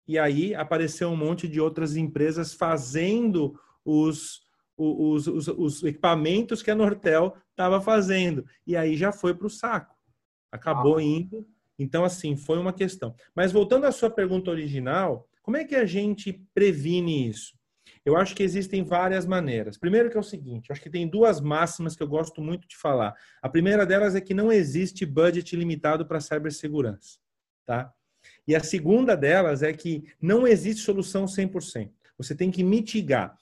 [0.06, 4.40] E aí apareceu um monte de outras empresas fazendo os,
[4.76, 8.44] os, os, os equipamentos que a Nortel estava fazendo.
[8.66, 9.94] E aí já foi para o saco.
[10.50, 11.02] Acabou ah.
[11.02, 11.46] indo.
[11.78, 13.14] Então, assim, foi uma questão.
[13.34, 17.56] Mas voltando à sua pergunta original, como é que a gente previne isso?
[18.04, 19.76] Eu acho que existem várias maneiras.
[19.76, 22.76] Primeiro que é o seguinte, acho que tem duas máximas que eu gosto muito de
[22.76, 23.14] falar.
[23.42, 27.18] A primeira delas é que não existe budget limitado para cibersegurança,
[27.66, 27.92] tá?
[28.46, 31.90] E a segunda delas é que não existe solução 100%.
[32.16, 33.36] Você tem que mitigar.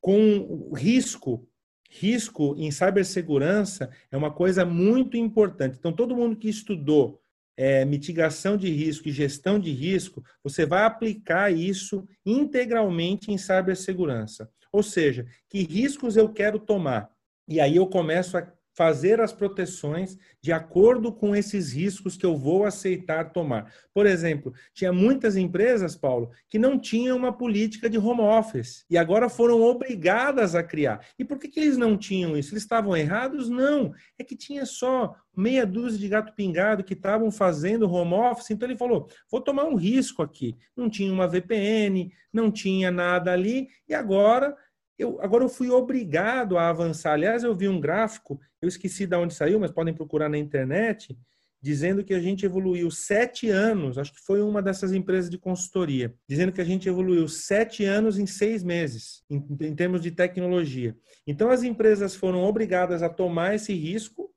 [0.00, 1.46] Com risco,
[1.90, 5.76] risco em cibersegurança é uma coisa muito importante.
[5.78, 7.20] Então, todo mundo que estudou
[7.56, 14.48] é, mitigação de risco e gestão de risco, você vai aplicar isso integralmente em cibersegurança.
[14.72, 17.10] Ou seja, que riscos eu quero tomar?
[17.48, 22.36] E aí eu começo a fazer as proteções de acordo com esses riscos que eu
[22.36, 23.74] vou aceitar tomar.
[23.92, 28.96] Por exemplo, tinha muitas empresas, Paulo, que não tinham uma política de home office e
[28.96, 31.04] agora foram obrigadas a criar.
[31.18, 32.52] E por que, que eles não tinham isso?
[32.54, 33.48] Eles estavam errados?
[33.48, 33.92] Não.
[34.16, 38.68] É que tinha só meia dúzia de gato pingado que estavam fazendo home office, então
[38.68, 40.56] ele falou: vou tomar um risco aqui.
[40.76, 44.56] Não tinha uma VPN, não tinha nada ali, e agora
[44.98, 47.12] eu, agora eu fui obrigado a avançar.
[47.12, 51.16] Aliás, eu vi um gráfico, eu esqueci de onde saiu, mas podem procurar na internet,
[51.60, 56.14] dizendo que a gente evoluiu sete anos, acho que foi uma dessas empresas de consultoria,
[56.28, 60.96] dizendo que a gente evoluiu sete anos em seis meses, em, em termos de tecnologia.
[61.26, 64.32] Então, as empresas foram obrigadas a tomar esse risco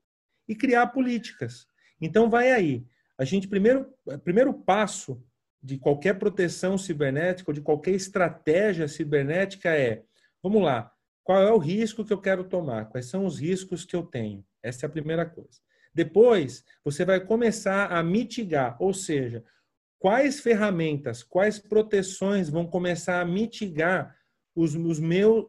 [0.47, 1.67] e criar políticas.
[1.99, 2.83] Então, vai aí.
[3.17, 3.87] A gente, primeiro,
[4.23, 5.23] primeiro passo
[5.61, 10.03] de qualquer proteção cibernética ou de qualquer estratégia cibernética é:
[10.41, 10.91] vamos lá,
[11.23, 12.85] qual é o risco que eu quero tomar?
[12.85, 14.43] Quais são os riscos que eu tenho?
[14.63, 15.59] Essa é a primeira coisa.
[15.93, 19.43] Depois, você vai começar a mitigar, ou seja,
[19.99, 24.15] quais ferramentas, quais proteções vão começar a mitigar
[24.55, 24.99] os, os,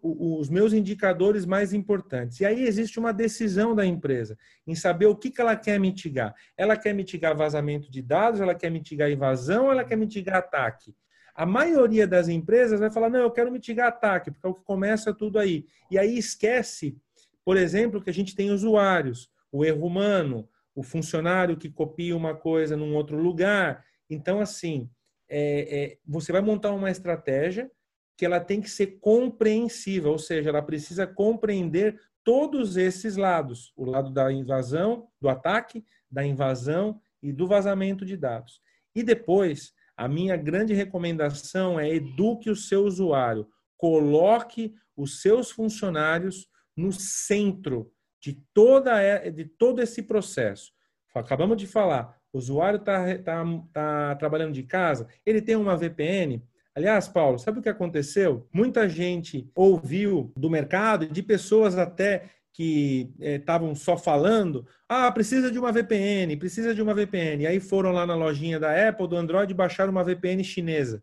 [0.02, 2.40] os meus indicadores mais importantes.
[2.40, 6.34] E aí existe uma decisão da empresa em saber o que, que ela quer mitigar.
[6.56, 10.94] Ela quer mitigar vazamento de dados, ela quer mitigar invasão, ela quer mitigar ataque.
[11.34, 14.64] A maioria das empresas vai falar: não, eu quero mitigar ataque, porque é o que
[14.64, 15.66] começa tudo aí.
[15.90, 16.96] E aí esquece,
[17.44, 22.34] por exemplo, que a gente tem usuários, o erro humano, o funcionário que copia uma
[22.34, 23.84] coisa num outro lugar.
[24.08, 24.88] Então, assim,
[25.28, 27.70] é, é, você vai montar uma estratégia
[28.16, 33.84] que ela tem que ser compreensiva, ou seja, ela precisa compreender todos esses lados: o
[33.84, 38.60] lado da invasão, do ataque, da invasão e do vazamento de dados.
[38.94, 46.48] E depois, a minha grande recomendação é eduque o seu usuário, coloque os seus funcionários
[46.76, 47.88] no centro
[48.20, 50.72] de, toda, de todo esse processo.
[51.14, 56.42] Acabamos de falar, o usuário está tá, tá trabalhando de casa, ele tem uma VPN,
[56.74, 58.48] Aliás, Paulo, sabe o que aconteceu?
[58.50, 65.50] Muita gente ouviu do mercado, de pessoas até que estavam é, só falando, ah, precisa
[65.50, 67.44] de uma VPN, precisa de uma VPN.
[67.44, 71.02] E aí foram lá na lojinha da Apple, do Android, e baixaram uma VPN chinesa.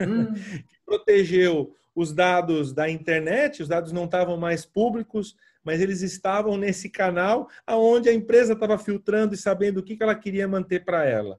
[0.00, 0.32] Hum.
[0.68, 5.34] que protegeu os dados da internet, os dados não estavam mais públicos,
[5.64, 10.02] mas eles estavam nesse canal aonde a empresa estava filtrando e sabendo o que, que
[10.02, 11.38] ela queria manter para ela.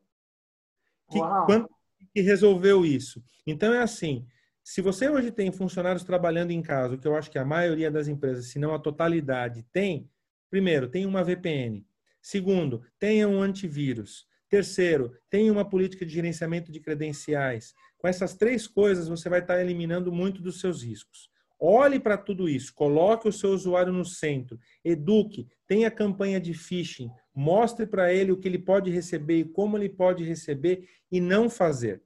[1.09, 1.69] Que, quando
[2.13, 3.23] que resolveu isso?
[3.45, 4.25] Então é assim,
[4.63, 7.89] se você hoje tem funcionários trabalhando em casa, o que eu acho que a maioria
[7.89, 10.09] das empresas, se não a totalidade, tem,
[10.49, 11.85] primeiro, tem uma VPN.
[12.21, 14.27] Segundo, tenha um antivírus.
[14.47, 17.73] Terceiro, tenha uma política de gerenciamento de credenciais.
[17.97, 21.29] Com essas três coisas, você vai estar eliminando muito dos seus riscos.
[21.63, 27.11] Olhe para tudo isso, coloque o seu usuário no centro, eduque, tenha campanha de phishing,
[27.35, 31.51] mostre para ele o que ele pode receber e como ele pode receber e não
[31.51, 32.01] fazer.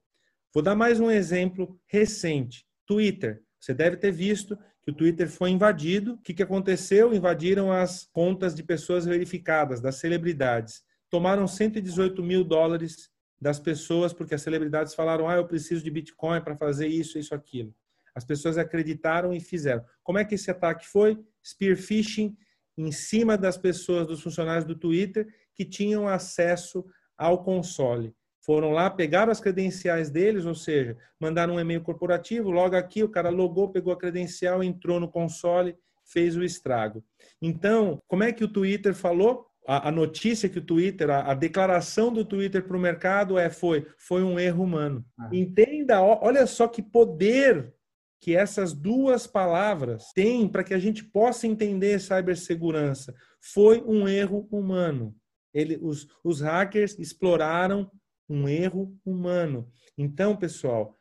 [0.55, 2.65] Vou dar mais um exemplo recente.
[2.87, 3.43] Twitter.
[3.59, 6.13] Você deve ter visto que o Twitter foi invadido.
[6.13, 7.13] O que, aconteceu?
[7.13, 10.81] Invadiram as contas de pessoas verificadas, das celebridades.
[11.09, 16.39] Tomaram 118 mil dólares das pessoas, porque as celebridades falaram: ah, eu preciso de Bitcoin
[16.39, 17.75] para fazer isso, isso, aquilo.
[18.15, 19.83] As pessoas acreditaram e fizeram.
[20.01, 21.19] Como é que esse ataque foi?
[21.45, 22.33] Spear phishing
[22.77, 26.85] em cima das pessoas, dos funcionários do Twitter, que tinham acesso
[27.17, 28.15] ao console
[28.45, 33.09] foram lá, pegaram as credenciais deles, ou seja, mandaram um e-mail corporativo, logo aqui o
[33.09, 37.03] cara logou, pegou a credencial, entrou no console, fez o estrago.
[37.41, 39.47] Então, como é que o Twitter falou?
[39.67, 43.49] A, a notícia que o Twitter, a, a declaração do Twitter para o mercado é
[43.49, 45.03] foi, foi um erro humano.
[45.19, 45.29] Ah.
[45.33, 47.73] Entenda, olha só que poder
[48.21, 53.13] que essas duas palavras têm para que a gente possa entender cibersegurança.
[53.39, 55.15] Foi um erro humano.
[55.51, 57.89] Ele, os, os hackers exploraram
[58.27, 59.69] um erro humano.
[59.97, 60.95] Então, pessoal,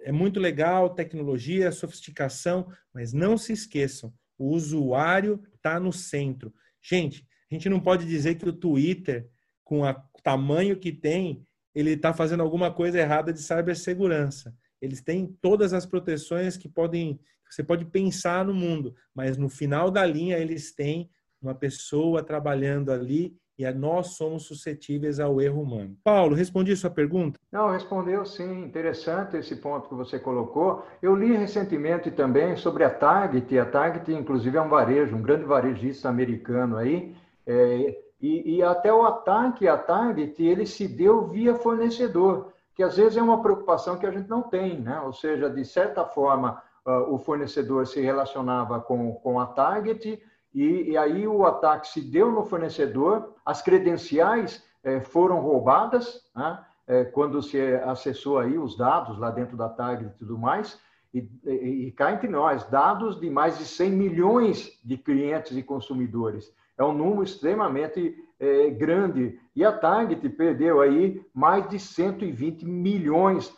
[0.00, 6.54] é muito legal tecnologia, sofisticação, mas não se esqueçam, o usuário está no centro.
[6.80, 9.28] Gente, a gente não pode dizer que o Twitter,
[9.64, 14.54] com o tamanho que tem, ele está fazendo alguma coisa errada de cibersegurança.
[14.80, 17.20] Eles têm todas as proteções que podem,
[17.50, 22.90] você pode pensar no mundo, mas no final da linha eles têm uma pessoa trabalhando
[22.90, 25.96] ali e nós somos suscetíveis ao erro humano.
[26.04, 27.40] Paulo, respondi sua pergunta?
[27.50, 28.62] Não, respondeu sim.
[28.62, 30.86] Interessante esse ponto que você colocou.
[31.02, 33.58] Eu li recentemente também sobre a Target.
[33.58, 37.16] A Target, inclusive, é um varejo, um grande varejista americano aí.
[37.44, 42.96] É, e, e, até o ataque à Target, ele se deu via fornecedor, que às
[42.96, 45.00] vezes é uma preocupação que a gente não tem, né?
[45.00, 50.20] Ou seja, de certa forma, uh, o fornecedor se relacionava com, com a Target
[50.54, 56.64] e, e, aí o ataque se deu no fornecedor, as credenciais eh, foram roubadas, né?
[56.86, 60.80] eh, quando se acessou aí os dados lá dentro da tag e tudo mais,
[61.12, 65.62] e, e, e cá entre nós, dados de mais de 100 milhões de clientes e
[65.62, 66.52] consumidores.
[66.76, 69.38] É um número extremamente eh, grande.
[69.54, 73.54] E a Target perdeu aí mais de 120 milhões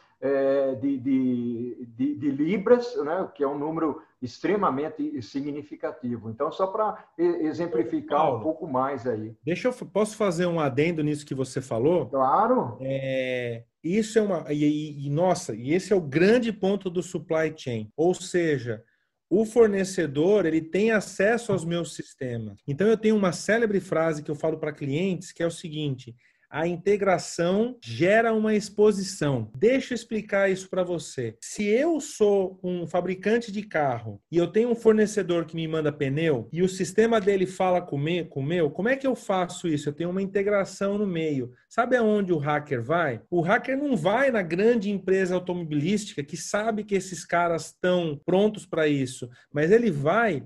[0.83, 6.31] de, de, de, de, libras, né, que é um número extremamente significativo.
[6.31, 9.35] Então, só para exemplificar Paulo, um pouco mais aí.
[9.45, 12.07] Deixa eu posso fazer um adendo nisso que você falou?
[12.07, 12.77] Claro.
[12.81, 17.53] É, isso é uma e, e nossa, e esse é o grande ponto do supply
[17.57, 18.85] chain, ou seja,
[19.29, 22.61] o fornecedor ele tem acesso aos meus sistemas.
[22.67, 26.15] Então eu tenho uma célebre frase que eu falo para clientes que é o seguinte:
[26.51, 29.51] a integração gera uma exposição.
[29.57, 31.37] Deixa eu explicar isso para você.
[31.41, 35.93] Se eu sou um fabricante de carro e eu tenho um fornecedor que me manda
[35.93, 39.89] pneu e o sistema dele fala com o meu, como é que eu faço isso?
[39.89, 41.53] Eu tenho uma integração no meio.
[41.69, 43.23] Sabe aonde o hacker vai?
[43.31, 48.67] O hacker não vai na grande empresa automobilística que sabe que esses caras estão prontos
[48.67, 50.43] para isso, mas ele vai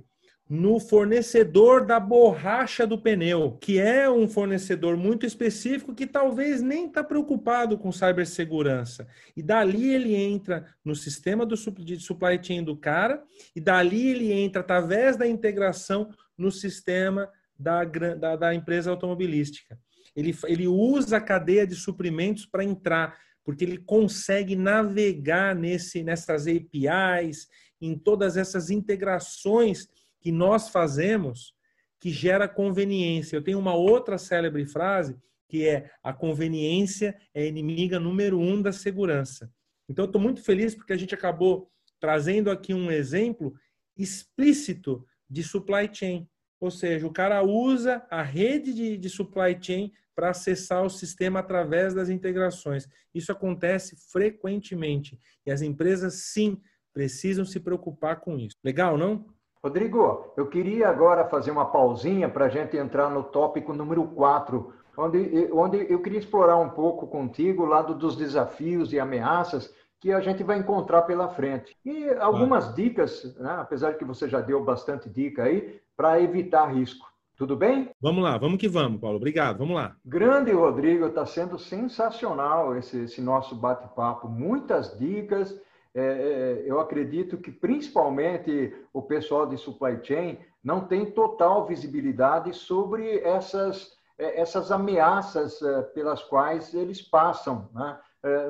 [0.49, 6.86] no fornecedor da borracha do pneu, que é um fornecedor muito específico que talvez nem
[6.86, 9.07] está preocupado com cibersegurança.
[9.34, 13.24] E dali ele entra no sistema do de supply chain do cara,
[13.57, 19.78] e dali ele entra através da integração no sistema da, da, da empresa automobilística.
[20.14, 26.47] Ele, ele usa a cadeia de suprimentos para entrar, porque ele consegue navegar nesse, nessas
[26.47, 27.49] APIs,
[27.80, 29.88] em todas essas integrações
[30.25, 31.53] que nós fazemos
[32.01, 33.37] que gera conveniência.
[33.37, 35.14] Eu tenho uma outra célebre frase
[35.47, 39.53] que é a conveniência é inimiga número um da segurança.
[39.87, 41.70] Então, estou muito feliz porque a gente acabou
[42.01, 43.55] trazendo aqui um exemplo
[43.95, 46.27] explícito de supply chain.
[46.59, 51.41] Ou seja, o cara usa a rede de, de supply chain para acessar o sistema
[51.41, 52.89] através das integrações.
[53.14, 56.59] Isso acontece frequentemente e as empresas, sim,
[56.95, 58.57] precisam se preocupar com isso.
[58.64, 59.27] Legal, não?
[59.65, 64.75] Rodrigo, eu queria agora fazer uma pausinha para a gente entrar no tópico número 4,
[64.95, 70.12] onde, onde eu queria explorar um pouco contigo o lado dos desafios e ameaças que
[70.12, 71.75] a gente vai encontrar pela frente.
[71.83, 72.73] E algumas ah.
[72.73, 77.07] dicas, né, apesar de que você já deu bastante dica aí, para evitar risco.
[77.35, 77.89] Tudo bem?
[78.03, 79.17] Vamos lá, vamos que vamos, Paulo.
[79.17, 79.97] Obrigado, vamos lá.
[80.05, 84.29] Grande Rodrigo, está sendo sensacional esse, esse nosso bate-papo.
[84.29, 85.59] Muitas dicas
[85.95, 92.53] é, é, eu acredito que principalmente o pessoal de supply chain não tem total visibilidade
[92.53, 95.61] sobre essas, é, essas ameaças
[95.95, 97.68] pelas quais eles passam.
[97.72, 97.99] Né?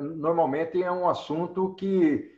[0.01, 2.31] Normalmente é um assunto que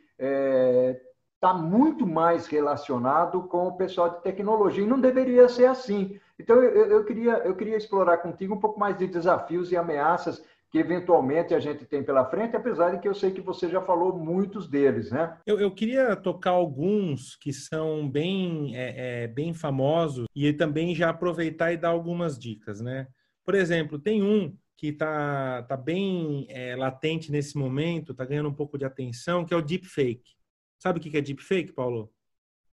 [1.34, 6.20] está muito mais relacionado com o pessoal de tecnologia e não deveria ser assim.
[6.38, 10.44] Então, eu, eu, queria, eu queria explorar contigo um pouco mais de desafios e ameaças
[10.70, 13.80] que eventualmente a gente tem pela frente, apesar de que eu sei que você já
[13.80, 15.38] falou muitos deles, né?
[15.46, 21.10] Eu, eu queria tocar alguns que são bem, é, é, bem famosos e também já
[21.10, 23.08] aproveitar e dar algumas dicas, né?
[23.44, 28.54] Por exemplo, tem um que está tá bem é, latente nesse momento, está ganhando um
[28.54, 30.36] pouco de atenção, que é o deepfake.
[30.78, 32.12] Sabe o que é deepfake, Paulo?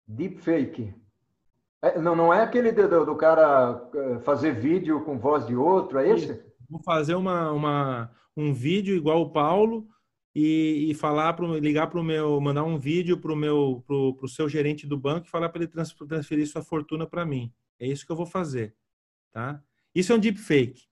[0.07, 0.93] Deepfake.
[1.81, 5.99] É, não, não é aquele do, do cara é, fazer vídeo com voz de outro,
[5.99, 6.43] é esse?
[6.69, 9.89] Vou fazer uma, uma, um vídeo igual o Paulo
[10.35, 14.15] e, e falar para ligar para o meu, mandar um vídeo para o meu, pro,
[14.15, 15.73] pro seu gerente do banco e falar para ele
[16.09, 17.53] transferir sua fortuna para mim.
[17.79, 18.75] É isso que eu vou fazer,
[19.33, 19.63] tá?
[19.95, 20.83] Isso é um deepfake.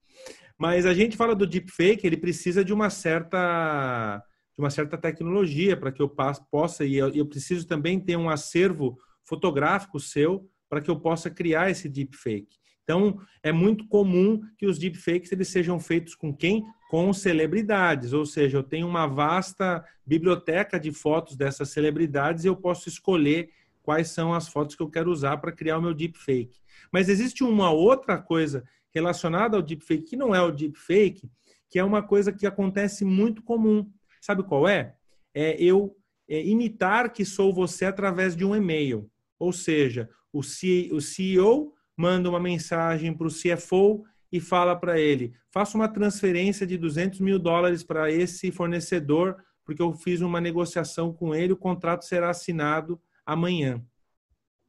[0.58, 4.22] Mas a gente fala do deepfake, ele precisa de uma certa
[4.54, 6.08] de uma certa tecnologia para que eu
[6.50, 11.70] possa e eu preciso também ter um acervo fotográfico seu para que eu possa criar
[11.70, 12.58] esse deepfake.
[12.84, 16.64] Então, é muito comum que os deepfakes eles sejam feitos com quem?
[16.90, 22.56] Com celebridades, ou seja, eu tenho uma vasta biblioteca de fotos dessas celebridades e eu
[22.56, 23.50] posso escolher
[23.82, 26.60] quais são as fotos que eu quero usar para criar o meu deepfake.
[26.90, 31.30] Mas existe uma outra coisa relacionada ao deepfake que não é o deepfake,
[31.70, 33.90] que é uma coisa que acontece muito comum.
[34.20, 34.94] Sabe qual é?
[35.34, 35.96] É eu
[36.28, 39.10] é, imitar que sou você através de um e-mail.
[39.38, 45.76] Ou seja, o CEO manda uma mensagem para o CFO e fala para ele: faça
[45.76, 51.34] uma transferência de 200 mil dólares para esse fornecedor, porque eu fiz uma negociação com
[51.34, 53.84] ele, o contrato será assinado amanhã.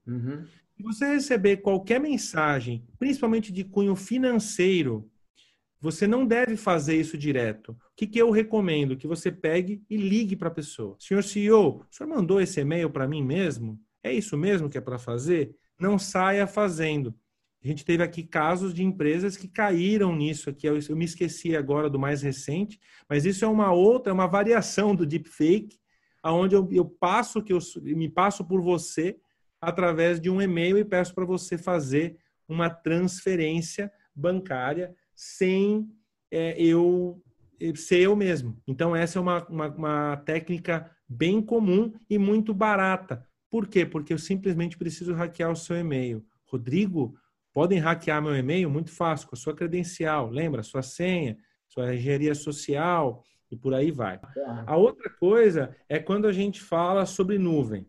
[0.06, 0.46] Uhum.
[0.76, 5.10] Se você receber qualquer mensagem, principalmente de cunho financeiro,
[5.80, 7.72] você não deve fazer isso direto.
[7.72, 8.96] O que, que eu recomendo?
[8.96, 10.96] Que você pegue e ligue para a pessoa.
[11.00, 13.80] Senhor CEO, o senhor mandou esse e-mail para mim mesmo?
[14.02, 15.56] É isso mesmo que é para fazer?
[15.80, 17.14] Não saia fazendo.
[17.64, 20.68] A gente teve aqui casos de empresas que caíram nisso aqui.
[20.68, 24.28] Eu, eu me esqueci agora do mais recente, mas isso é uma outra, é uma
[24.28, 25.80] variação do deepfake,
[26.22, 29.18] aonde eu, eu passo que eu me passo por você
[29.62, 32.18] através de um e-mail e peço para você fazer
[32.50, 35.90] uma transferência bancária sem
[36.30, 37.22] é, eu
[37.76, 38.62] ser eu mesmo.
[38.68, 43.26] Então, essa é uma, uma, uma técnica bem comum e muito barata.
[43.54, 43.86] Por quê?
[43.86, 46.26] Porque eu simplesmente preciso hackear o seu e-mail.
[46.44, 47.16] Rodrigo,
[47.54, 50.64] podem hackear meu e-mail muito fácil, com a sua credencial, lembra?
[50.64, 51.38] Sua senha,
[51.68, 54.20] sua engenharia social e por aí vai.
[54.66, 57.86] A outra coisa é quando a gente fala sobre nuvem.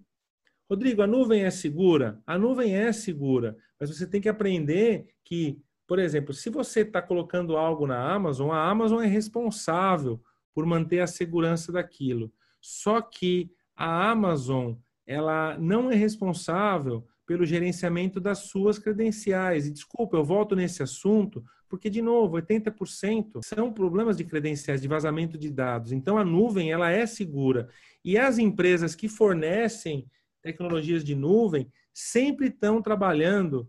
[0.69, 2.21] Rodrigo, a nuvem é segura?
[2.27, 7.01] A nuvem é segura, mas você tem que aprender que por exemplo, se você está
[7.01, 10.23] colocando algo na Amazon, a Amazon é responsável
[10.55, 12.31] por manter a segurança daquilo.
[12.61, 14.75] Só que a Amazon
[15.07, 19.67] ela não é responsável pelo gerenciamento das suas credenciais.
[19.67, 24.89] E desculpa, eu volto nesse assunto, porque, de novo, 80% são problemas de credenciais, de
[24.89, 25.93] vazamento de dados.
[25.93, 27.69] Então, a nuvem ela é segura.
[28.05, 30.07] E as empresas que fornecem
[30.43, 33.69] tecnologias de nuvem sempre estão trabalhando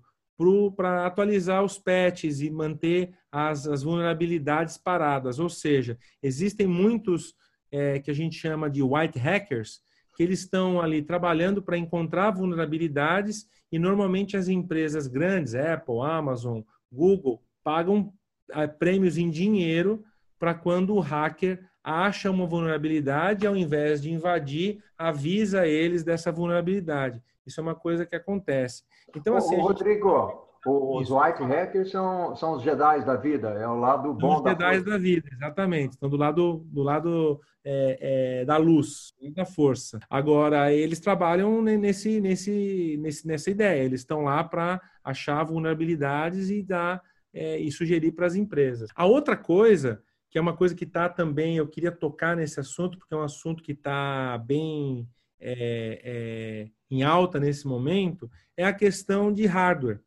[0.76, 5.40] para atualizar os patches e manter as, as, vulnerabilidades paradas.
[5.40, 7.34] Ou seja, existem muitos
[7.72, 9.80] é, que a gente chama de white hackers,
[10.16, 16.62] que eles estão ali trabalhando para encontrar vulnerabilidades e normalmente as empresas grandes, Apple, Amazon,
[16.92, 18.14] Google, pagam
[18.52, 20.04] é, prêmios em dinheiro
[20.40, 27.22] para quando o hacker acha uma vulnerabilidade, ao invés de invadir, avisa eles dessa vulnerabilidade.
[27.46, 28.84] Isso é uma coisa que acontece.
[29.16, 29.56] Então, assim.
[29.56, 29.68] Ô, gente...
[29.68, 31.18] Rodrigo, os Isso.
[31.18, 34.82] white hackers são, são os Jedi da vida, é o lado bom os da Jedi
[34.82, 35.94] da vida, exatamente.
[35.94, 40.00] Estão do lado, do lado é, é, da luz, da força.
[40.10, 43.84] Agora, eles trabalham nesse, nesse, nesse, nessa ideia.
[43.84, 47.02] Eles estão lá para achar vulnerabilidades e dar
[47.34, 48.90] é, e sugerir para as empresas.
[48.96, 50.02] A outra coisa
[50.36, 53.24] que é uma coisa que está também, eu queria tocar nesse assunto, porque é um
[53.24, 55.08] assunto que está bem
[55.40, 60.02] é, é, em alta nesse momento, é a questão de hardware.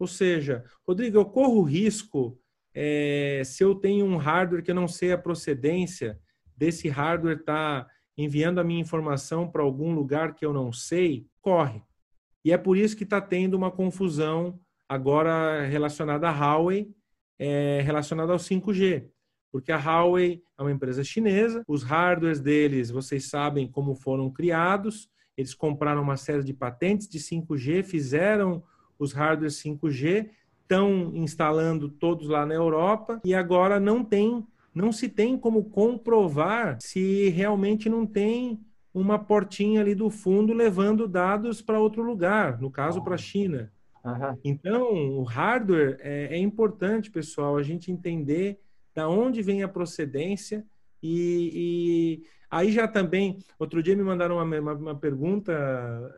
[0.00, 2.38] Ou seja, Rodrigo, eu corro risco
[2.74, 6.18] é, se eu tenho um hardware que eu não sei a procedência
[6.56, 11.26] desse hardware estar tá enviando a minha informação para algum lugar que eu não sei,
[11.40, 11.82] corre.
[12.44, 16.90] E é por isso que está tendo uma confusão agora relacionada à Huawei,
[17.38, 19.08] é, relacionada ao 5G
[19.50, 25.10] porque a Huawei é uma empresa chinesa, os hardwares deles, vocês sabem como foram criados,
[25.36, 28.62] eles compraram uma série de patentes de 5G, fizeram
[29.00, 30.28] os hardwares 5G,
[30.62, 36.78] estão instalando todos lá na Europa e agora não tem, não se tem como comprovar
[36.80, 38.60] se realmente não tem
[38.94, 43.72] uma portinha ali do fundo levando dados para outro lugar, no caso para a China.
[44.04, 44.38] Uhum.
[44.44, 48.60] Então, o hardware é, é importante, pessoal, a gente entender
[48.94, 50.64] da onde vem a procedência
[51.02, 55.52] e aí já também outro dia me mandaram uma, uma, uma pergunta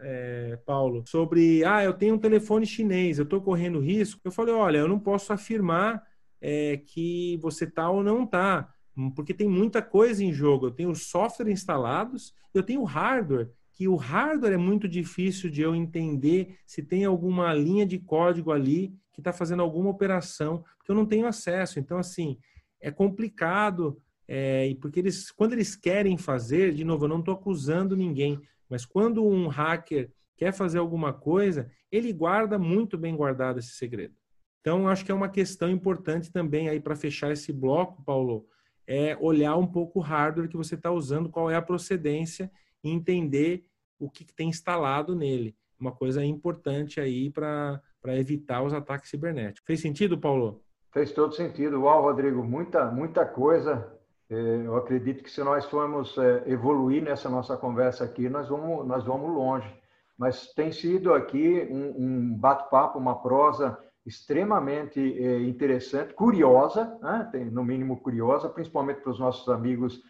[0.01, 4.55] é, Paulo sobre ah eu tenho um telefone chinês eu estou correndo risco eu falei
[4.55, 6.03] olha eu não posso afirmar
[6.41, 8.73] é, que você tá ou não tá
[9.15, 13.97] porque tem muita coisa em jogo eu tenho software instalados eu tenho hardware que o
[13.97, 19.21] hardware é muito difícil de eu entender se tem alguma linha de código ali que
[19.21, 21.79] está fazendo alguma operação, porque eu não tenho acesso.
[21.79, 22.39] Então, assim,
[22.81, 24.01] é complicado,
[24.35, 28.87] é, porque eles, quando eles querem fazer, de novo, eu não estou acusando ninguém, mas
[28.87, 34.15] quando um hacker quer fazer alguma coisa, ele guarda muito bem guardado esse segredo.
[34.63, 38.47] Então, acho que é uma questão importante também aí para fechar esse bloco, Paulo,
[38.87, 42.51] é olhar um pouco o hardware que você está usando, qual é a procedência
[42.83, 43.67] e entender
[43.99, 45.55] o que, que tem instalado nele.
[45.79, 49.67] Uma coisa importante aí para evitar os ataques cibernéticos.
[49.67, 50.65] Fez sentido, Paulo?
[50.91, 51.83] Fez todo sentido.
[51.83, 54.01] Uau, Rodrigo, muita, muita coisa.
[54.33, 58.87] É, eu acredito que se nós formos é, evoluir nessa nossa conversa aqui, nós vamos,
[58.87, 59.69] nós vamos longe.
[60.17, 67.31] Mas tem sido aqui um, um bate-papo, uma prosa extremamente é, interessante, curiosa, né?
[67.53, 70.03] No mínimo curiosa, principalmente para os nossos amigos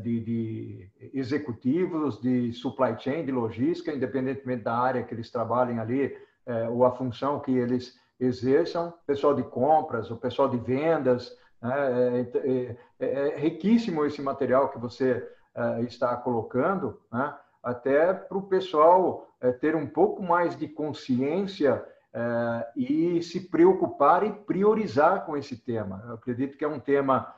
[0.00, 6.16] de, de, executivos, de supply chain, de logística, independentemente da área que eles trabalhem ali,
[6.70, 11.36] ou a função que eles exerçam, pessoal de compras, o pessoal de vendas.
[11.60, 11.72] Né?
[11.72, 17.34] É, é, é, é, riquíssimo esse material que você é, está colocando, né?
[17.62, 21.84] até para o pessoal é, ter um pouco mais de consciência
[22.74, 26.02] e se preocupar e priorizar com esse tema.
[26.08, 27.32] Eu acredito que é um tema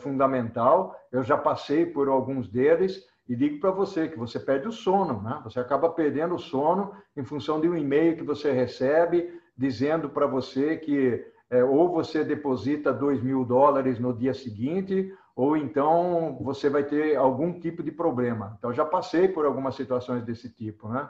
[0.00, 1.00] fundamental.
[1.12, 5.22] Eu já passei por alguns deles e digo para você que você perde o sono,
[5.22, 5.40] né?
[5.44, 10.26] Você acaba perdendo o sono em função de um e-mail que você recebe, dizendo para
[10.26, 16.68] você que é, ou você deposita 2 mil dólares no dia seguinte, ou então você
[16.68, 18.56] vai ter algum tipo de problema.
[18.58, 21.08] Então, já passei por algumas situações desse tipo, né?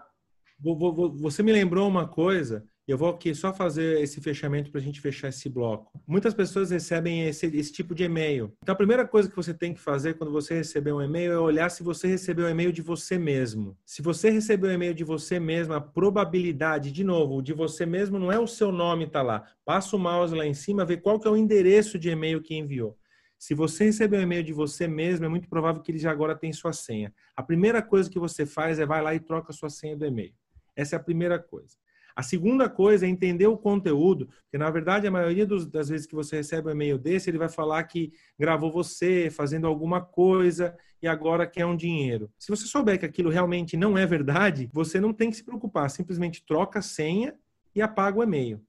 [1.20, 5.00] Você me lembrou uma coisa eu vou aqui só fazer esse fechamento para a gente
[5.00, 6.00] fechar esse bloco.
[6.06, 8.52] Muitas pessoas recebem esse, esse, tipo de e-mail.
[8.62, 11.38] Então, a primeira coisa que você tem que fazer quando você receber um e-mail é
[11.38, 13.76] olhar se você recebeu um e-mail de você mesmo.
[13.84, 18.18] Se você recebeu um e-mail de você mesmo, a probabilidade, de novo, de você mesmo
[18.18, 19.44] não é o seu nome tá lá.
[19.64, 22.54] Passa o mouse lá em cima, vê qual que é o endereço de e-mail que
[22.54, 22.96] enviou.
[23.38, 26.34] Se você recebeu um e-mail de você mesmo, é muito provável que ele já agora
[26.34, 27.12] tem sua senha.
[27.36, 30.06] A primeira coisa que você faz é vai lá e troca a sua senha do
[30.06, 30.32] e-mail.
[30.74, 31.76] Essa é a primeira coisa.
[32.16, 36.06] A segunda coisa é entender o conteúdo, porque na verdade a maioria dos, das vezes
[36.06, 40.74] que você recebe um e-mail desse, ele vai falar que gravou você fazendo alguma coisa
[41.02, 42.30] e agora quer um dinheiro.
[42.38, 45.90] Se você souber que aquilo realmente não é verdade, você não tem que se preocupar,
[45.90, 47.34] simplesmente troca a senha
[47.74, 48.64] e apaga o e-mail.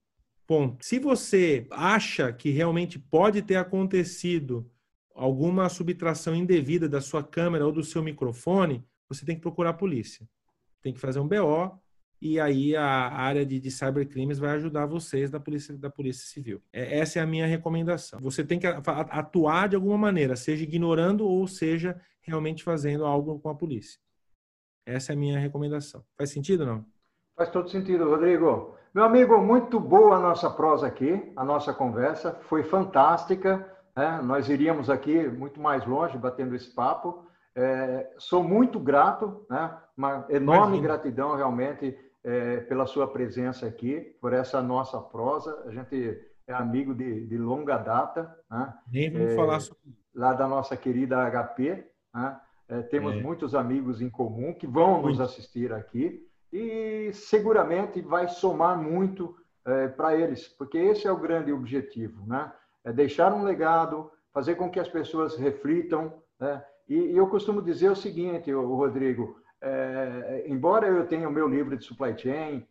[0.46, 0.84] Ponto.
[0.84, 4.70] Se você acha que realmente pode ter acontecido
[5.14, 9.74] alguma subtração indevida da sua câmera ou do seu microfone, você tem que procurar a
[9.74, 10.28] polícia.
[10.82, 11.78] Tem que fazer um BO,
[12.20, 16.60] e aí a área de, de cybercrimes vai ajudar vocês da polícia da polícia civil.
[16.72, 18.18] É, essa é a minha recomendação.
[18.20, 23.48] Você tem que atuar de alguma maneira, seja ignorando ou seja realmente fazendo algo com
[23.48, 24.00] a polícia.
[24.84, 26.02] Essa é a minha recomendação.
[26.16, 26.84] Faz sentido não?
[27.36, 28.74] Faz todo sentido, Rodrigo.
[28.92, 33.64] Meu amigo, muito boa a nossa prosa aqui, a nossa conversa foi fantástica.
[33.94, 34.20] Né?
[34.22, 37.26] Nós iríamos aqui muito mais longe batendo esse papo.
[37.54, 39.76] É, sou muito grato, né?
[39.96, 40.82] uma enorme Imagina.
[40.82, 41.96] gratidão realmente
[42.28, 45.62] é, pela sua presença aqui, por essa nossa prosa.
[45.64, 48.36] A gente é amigo de, de longa data.
[48.50, 48.74] Né?
[48.92, 51.86] Nem vamos é, falar sobre Lá da nossa querida HP.
[52.14, 52.40] Né?
[52.68, 53.20] É, temos é.
[53.22, 55.08] muitos amigos em comum que vão muito.
[55.08, 61.18] nos assistir aqui e seguramente vai somar muito é, para eles, porque esse é o
[61.18, 62.50] grande objetivo, né?
[62.82, 66.64] É deixar um legado, fazer com que as pessoas reflitam, né?
[66.88, 71.48] E, e eu costumo dizer o seguinte, o Rodrigo, é, embora eu tenha o meu
[71.48, 72.66] livro de supply chain,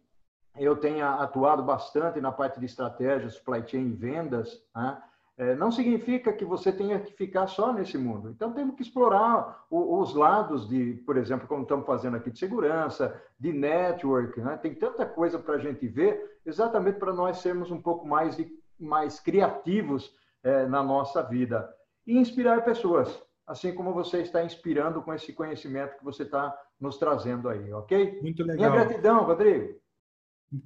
[0.57, 5.01] eu tenha atuado bastante na parte de estratégia, supply chain e vendas, né?
[5.37, 8.31] é, não significa que você tenha que ficar só nesse mundo.
[8.31, 12.39] Então, temos que explorar o, os lados de, por exemplo, como estamos fazendo aqui, de
[12.39, 14.41] segurança, de network.
[14.41, 14.57] Né?
[14.57, 18.35] Tem tanta coisa para a gente ver, exatamente para nós sermos um pouco mais,
[18.79, 20.11] mais criativos
[20.43, 21.71] é, na nossa vida.
[22.07, 26.97] E inspirar pessoas, assim como você está inspirando com esse conhecimento que você está nos
[26.97, 28.19] trazendo aí, ok?
[28.21, 28.71] Muito legal.
[28.71, 29.79] Minha gratidão, Rodrigo.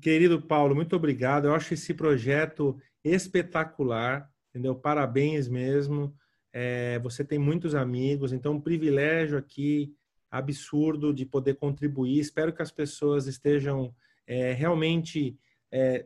[0.02, 1.46] Querido Paulo, muito obrigado.
[1.46, 4.76] Eu acho esse projeto espetacular, entendeu?
[4.76, 6.14] Parabéns mesmo.
[6.52, 9.96] É, você tem muitos amigos, então um privilégio aqui
[10.30, 12.20] absurdo de poder contribuir.
[12.20, 13.94] Espero que as pessoas estejam
[14.26, 15.38] é, realmente
[15.72, 16.06] é,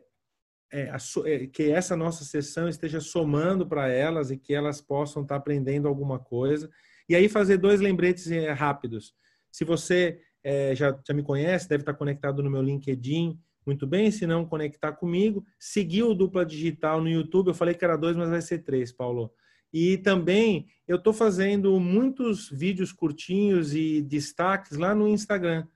[0.76, 0.92] é,
[1.24, 5.38] é que essa nossa sessão esteja somando para elas e que elas possam estar tá
[5.38, 6.70] aprendendo alguma coisa.
[7.08, 9.14] E aí fazer dois lembretes é, rápidos.
[9.50, 14.10] Se você é, já, já me conhece, deve estar conectado no meu LinkedIn, muito bem.
[14.10, 15.44] Se não, conectar comigo.
[15.58, 17.48] Seguir o Dupla Digital no YouTube.
[17.48, 19.32] Eu falei que era dois, mas vai ser três, Paulo.
[19.72, 25.66] E também eu estou fazendo muitos vídeos curtinhos e destaques lá no Instagram,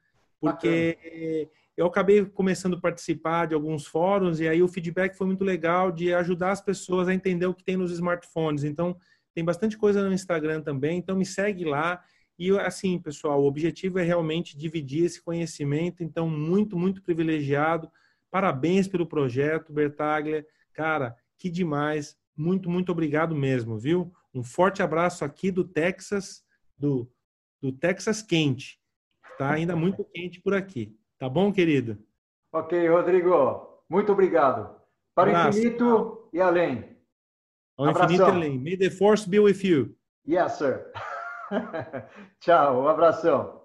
[0.41, 1.60] porque Bacana.
[1.81, 5.91] Eu acabei começando a participar de alguns fóruns e aí o feedback foi muito legal
[5.91, 8.65] de ajudar as pessoas a entender o que tem nos smartphones.
[8.65, 8.95] Então,
[9.35, 12.03] tem bastante coisa no Instagram também, então me segue lá
[12.39, 17.91] e assim, pessoal, o objetivo é realmente dividir esse conhecimento, então muito, muito privilegiado.
[18.31, 20.47] Parabéns pelo projeto, Bertaglia.
[20.75, 22.15] Cara, que demais.
[22.37, 24.13] Muito, muito obrigado mesmo, viu?
[24.35, 26.45] Um forte abraço aqui do Texas,
[26.77, 27.11] do,
[27.59, 28.79] do Texas quente.
[29.39, 30.95] Tá ainda muito quente por aqui.
[31.21, 31.99] Tá bom, querido?
[32.51, 33.85] Ok, Rodrigo.
[33.91, 34.75] Muito obrigado.
[35.15, 36.97] Para o infinito e além.
[37.77, 38.59] Ao infinito e além.
[38.59, 39.95] May the force be with you.
[40.27, 40.91] Yes, sir.
[42.41, 43.60] Tchau, um abração.